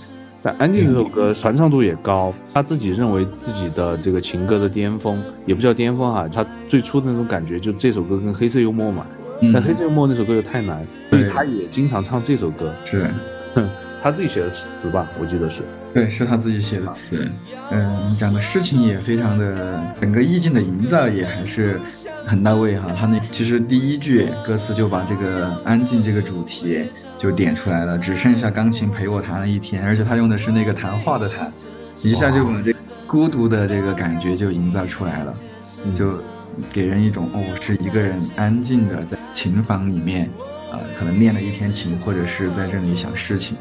[0.43, 9.05] 但《安静》这首歌传唱度也高，他自己认为自己的这个情歌的巅峰，也不叫巅峰哈，他最初的那种感觉，就这首歌跟黑色幽默嘛。
[9.43, 12.71] 嗯但黑色幽默那首歌又太难，所以对他也经常唱这首歌。
[12.85, 13.11] 是，
[13.55, 13.67] 哼，
[14.01, 15.61] 他自己写的词吧，我记得是。
[15.93, 17.29] 对，是他自己写的词。
[17.69, 21.79] 嗯，讲的事情也非常的，整个意境的营造也还是
[22.25, 22.93] 很到位哈。
[22.97, 26.85] 他那其实第一句歌词就把这个安静这个主题
[27.17, 31.51] 就点出来了，只剩下钢琴陪我弹了一天，而且他用的是那个谈话的谈，
[32.01, 32.73] 一下就把这
[33.05, 35.33] 孤独的这个感觉就营造出来了，
[35.85, 36.23] 嗯就
[36.71, 40.29] 给人一种哦，是一个人安静的在琴房里面，
[40.71, 43.57] 啊、可能练了一天琴，或者是在这里想事情。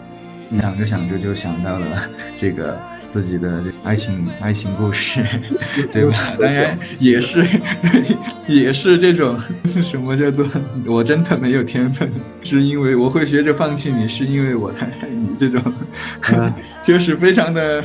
[0.58, 1.86] 想着想着就想到了
[2.36, 2.78] 这个
[3.08, 5.22] 自己的这爱情爱情故事，
[5.92, 6.16] 对吧？
[6.40, 7.42] 当然也是
[7.82, 8.16] 对，
[8.48, 10.46] 也是这种什么叫做
[10.86, 12.10] 我真的没有天分，
[12.42, 15.62] 是因为我会学着放弃你，是因为我太爱你这种，
[16.34, 17.84] 嗯就是非常的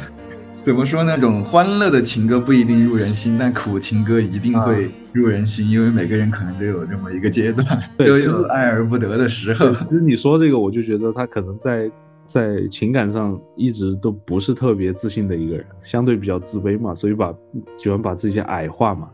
[0.64, 1.16] 怎么说呢？
[1.16, 7.66] 这种欢乐的情歌不一定入人心，但苦情歌一定会入人心，因为每个人可能都有这么一个阶段，
[7.98, 9.74] 都有爱而不得的时候，。
[9.84, 11.90] 其实你说这个，我就觉得他可能在
[12.26, 17.34] 在情感上一直都不是特别自信的一个人，相对比较自卑嘛，所以把
[17.78, 19.10] 喜欢把自己矮化嘛。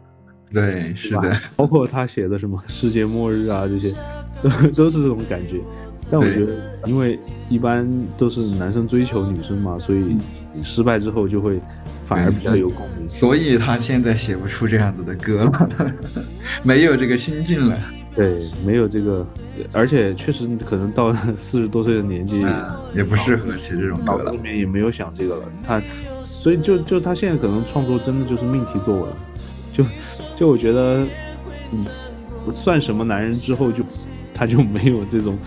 [0.54, 1.38] 对，是吧的。
[1.56, 3.94] 包括他写的什么世界末日啊这些，
[4.44, 5.62] 都都是这种感觉。
[6.10, 6.58] 但我觉得，
[6.88, 7.18] 因为
[7.50, 10.18] 一般都是男生追求女生嘛，所以
[10.62, 11.58] 失败之后就会
[12.06, 13.08] 反而比较有共鸣。
[13.08, 15.70] 所以他现在写不出这样子的歌了，
[16.64, 17.80] 没有这个心境了。
[18.16, 19.26] 对，没有这个，
[19.56, 24.42] 对而且确实可能到 四十多岁的年纪，嗯，也不适合写这种歌了脑子里。
[24.42, 25.44] 面也没有想这个了。
[25.64, 25.82] 他，
[26.26, 29.10] 所以就就他现在可能创作真的就是命题作文，
[29.72, 29.86] 就
[30.36, 31.06] 就我觉得，
[31.72, 31.86] 嗯，
[32.52, 33.84] 算什么男人之后就
[34.34, 35.38] 他就没有这种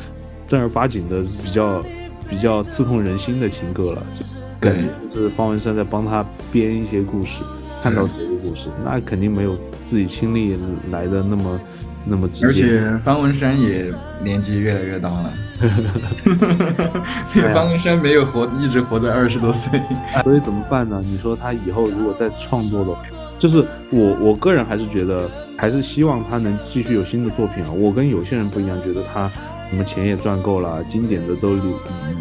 [0.46, 1.84] 正儿八经的比较
[2.30, 4.24] 比较刺痛人心的情歌了，就
[4.60, 7.42] 对感觉就是方文山在帮他编一些故事，
[7.82, 9.54] 看到谁的故事，那肯定没有
[9.86, 10.56] 自己亲历
[10.90, 11.60] 来的那么
[12.04, 12.52] 那么直而。
[12.52, 15.32] 且方文山也年纪越来越大了，
[17.54, 19.80] 方文山没有活一直活在二十多岁。
[20.22, 21.02] 所以怎么办呢？
[21.04, 23.02] 你说他以后如果再创作的话，
[23.38, 27.70] 就是我我个人还是觉得，还是希望他能继续有新的作品啊。
[27.70, 29.30] 我跟有些人不一样，觉得他
[29.70, 31.80] 什么钱也赚够了，经典的都留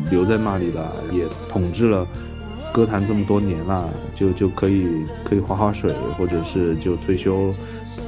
[0.10, 2.06] 留在那里了，也统治了
[2.74, 4.88] 歌坛这么多年了，就就可以
[5.24, 7.54] 可以划划水，或者是就退休。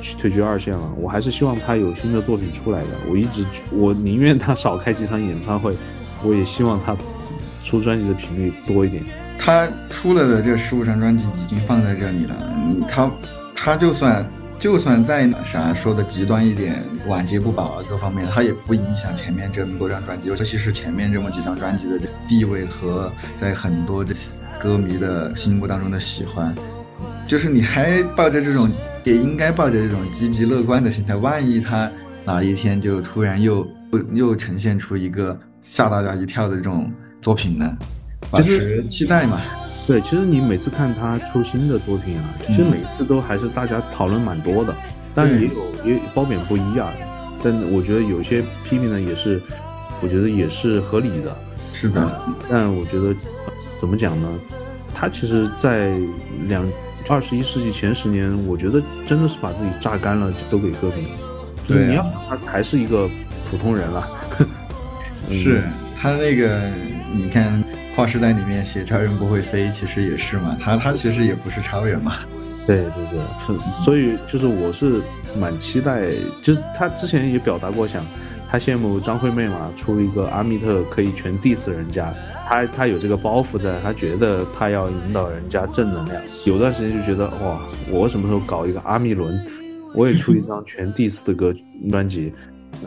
[0.01, 2.87] 去退居二线了，我还是希望他有新的作品出来的。
[3.09, 5.75] 我一直我宁愿他少开几场演唱会，
[6.23, 6.95] 我也希望他
[7.63, 9.03] 出专辑的频率多一点。
[9.37, 12.35] 他出了的这十五张专辑已经放在这里了，
[12.87, 13.11] 他
[13.55, 14.25] 他就算
[14.57, 24.15] 就算再啥说的极端一点，晚节不保啊各方面，他也不影响前面这么多张专辑，尤其是前面这么几张专辑的地位和在很多这
[24.59, 26.55] 歌迷的心目当中的喜欢。
[27.27, 28.69] 就是你还抱着这种，
[29.03, 31.89] 也应该抱着这种积极乐观的心态，万一他
[32.23, 33.67] 哪一天就突然又
[34.13, 36.91] 又呈现出一个吓大家一跳的这种
[37.21, 37.77] 作品呢？
[38.29, 39.41] 保就是持期待嘛。
[39.87, 44.73] 对，其实你每次看他出新的作品啊，其实每一次都还是大家讨论蛮多的，
[45.13, 45.53] 但也有
[45.83, 46.91] 也褒贬不一啊。
[47.43, 49.41] 但我觉得有些批评呢，也是
[50.01, 51.35] 我觉得也是合理的。
[51.73, 54.27] 是的，但我觉得呃怎么讲呢？
[54.97, 55.99] 他其实，在
[56.47, 56.65] 两
[57.07, 61.17] 二十一世纪前十年，我觉得真的是把自己榨干了，都给歌迷了。
[61.67, 63.09] 就是对啊你要想，他还是一个
[63.49, 64.09] 普通人了。
[65.27, 65.63] 嗯是
[65.95, 66.61] 他那个，
[67.13, 67.63] 你看
[67.95, 72.17] 《跨时代》里面写超人不会飞，其实也是嘛，他他其实也不是超人嘛。
[72.67, 75.01] 对 对对，所所以就是我是
[75.39, 76.05] 蛮期待，
[76.43, 78.03] 就是他之前也表达过想，
[78.49, 82.13] 他羡慕张惠妹嘛，出一个阿密特可以全 diss 人家，
[82.47, 86.21] 他他有这个包袱在，他觉得他要引导人家正能量。
[86.45, 87.59] 有段时间就觉得哇，
[87.91, 89.39] 我什么时候搞一个阿密伦，
[89.93, 91.53] 我也出一张全 diss 的歌
[91.89, 92.31] 专辑，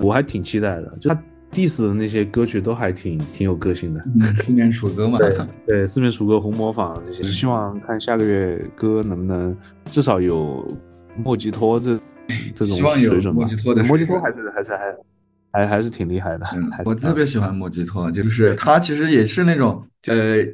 [0.00, 0.96] 我还挺期待的。
[1.00, 1.22] 就他
[1.52, 4.00] diss 的那些歌曲都还挺挺有个性的。
[4.20, 5.18] 嗯，四面楚歌嘛。
[5.66, 9.56] 对，四面楚歌、红模仿这些，希望看下个月歌能不能
[9.86, 10.66] 至少有
[11.16, 11.98] 莫吉托这
[12.54, 13.40] 这种希望有水准吧。
[13.42, 14.94] 莫吉托的莫吉托还是还是还
[15.52, 16.46] 还还是挺厉害的。
[16.84, 20.44] 我特别喜欢莫吉托，就是他其实也是那种呃，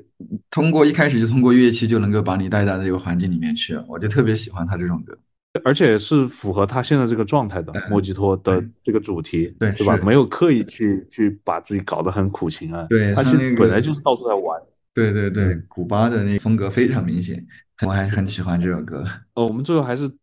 [0.51, 5.17] 通过一开始就通过乐器就能够把你带到这个环境里面去，我就特别喜欢他这种歌。
[5.63, 9.97] 而且是符合他现在这个状态的嗯莫吉托的这个主题，对对吧？
[9.99, 12.85] 没有刻意去去把自己搞得很苦情啊。
[12.91, 14.61] 对他其实本来就是到处在玩。
[14.93, 17.41] 对对对嗯，古巴的那个风格非常明显，
[17.87, 19.05] 我还是很喜欢这首歌。
[19.35, 20.19] 呃，我们最后还是嗯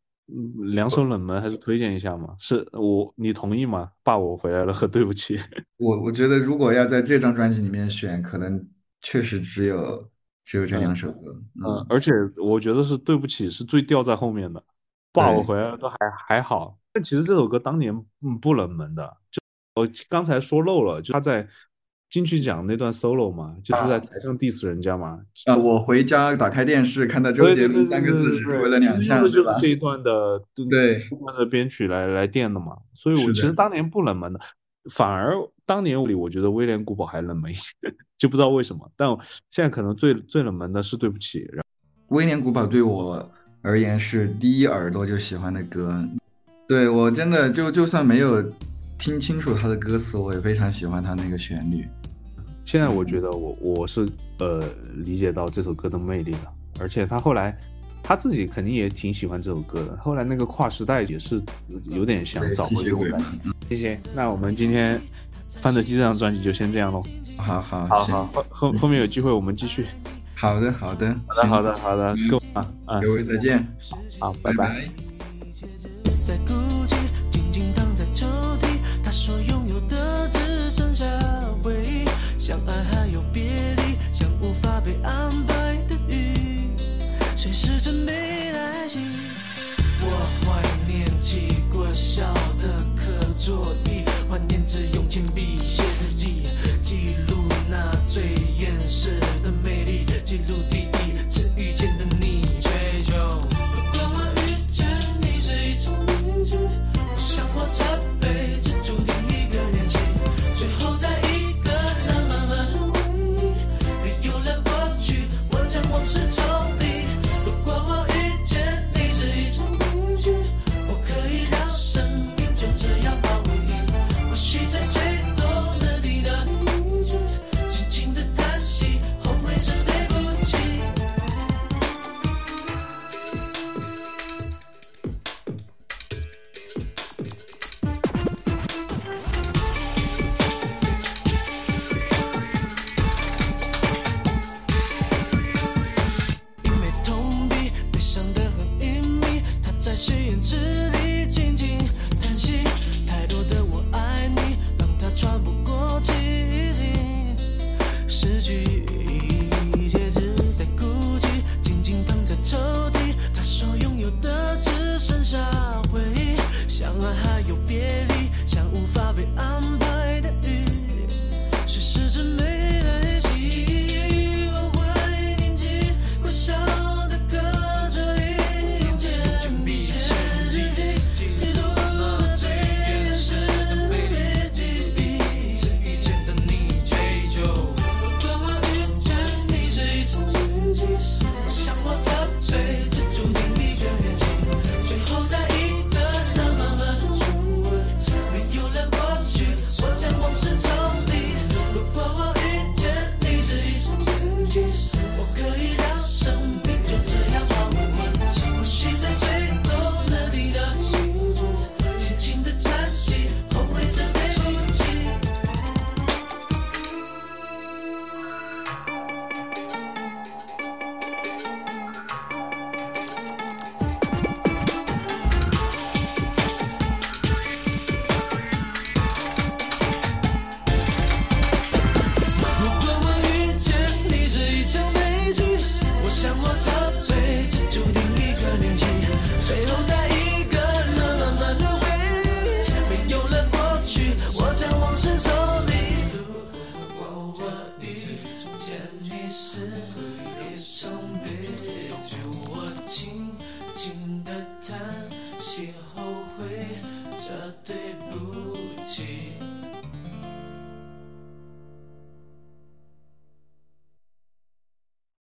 [0.74, 2.36] 两首冷门，还是推荐一下嘛？
[2.40, 3.92] 是我你同意吗？
[4.04, 5.40] 爸，我回来了和 对不起。
[5.78, 8.68] 我我觉得如果要在这张专辑里面选，可能
[9.02, 10.10] 确实只有
[10.46, 11.32] 只有这两首歌。
[11.56, 14.64] 嗯嗯，，而且我觉得是对不起，是最掉在后面的。
[15.14, 15.96] 爸，我回来了都还
[16.28, 16.78] 还好。
[16.94, 19.42] 但其实这首歌当年嗯不冷门的，就
[19.76, 21.48] 我刚才说漏了，就他在
[22.12, 25.18] 金曲奖那段 solo 嘛，就是在台上 diss 人家嘛。
[25.46, 29.58] 啊，我回家打开电视看到周杰伦三个字，只是为了两项，用的对吧？
[29.62, 32.76] 这一段的对这段的编曲来来电的嘛。
[32.94, 34.40] 所以我其实当年不冷门的，
[34.94, 35.34] 反而
[35.66, 37.64] 当年里我觉得威廉古堡还冷门一些，
[38.20, 38.92] 就不知道为什么。
[38.98, 39.08] 但
[39.50, 41.64] 现在可能最最冷门的是对不起，然
[42.10, 43.26] 威廉古堡对我
[43.62, 46.06] 而言是第一耳朵就喜欢的歌，
[46.68, 48.44] 对我真的就就算没有
[49.00, 51.88] 听清楚他的歌词，我也非常喜欢他那个旋律。
[52.72, 54.08] 现在我觉得我我是
[54.40, 54.64] 呃
[54.96, 57.54] 理解到这首歌的魅力了，而且他后来
[58.02, 59.98] 他自己肯定也挺喜欢这首歌的。
[59.98, 61.44] 后来那个跨时代也是
[61.90, 64.00] 有点想找回这种感觉。，嗯谢谢。
[64.16, 64.98] 那我们今天
[65.62, 67.04] 范德基这张专辑就先这样喽。
[67.36, 69.86] 好好好好，后后后面有机会我们继续。
[70.34, 73.68] 好的好的好的好的好的，嗯各位啊啊各位再见，
[74.18, 74.88] 好，拜拜。
[92.14, 92.26] 小
[92.62, 93.06] 的课
[93.40, 96.44] 桌椅，怀念只用铅笔写日记，
[96.82, 97.38] 记录
[97.70, 98.24] 那最
[98.60, 100.91] 原始的美丽，记录第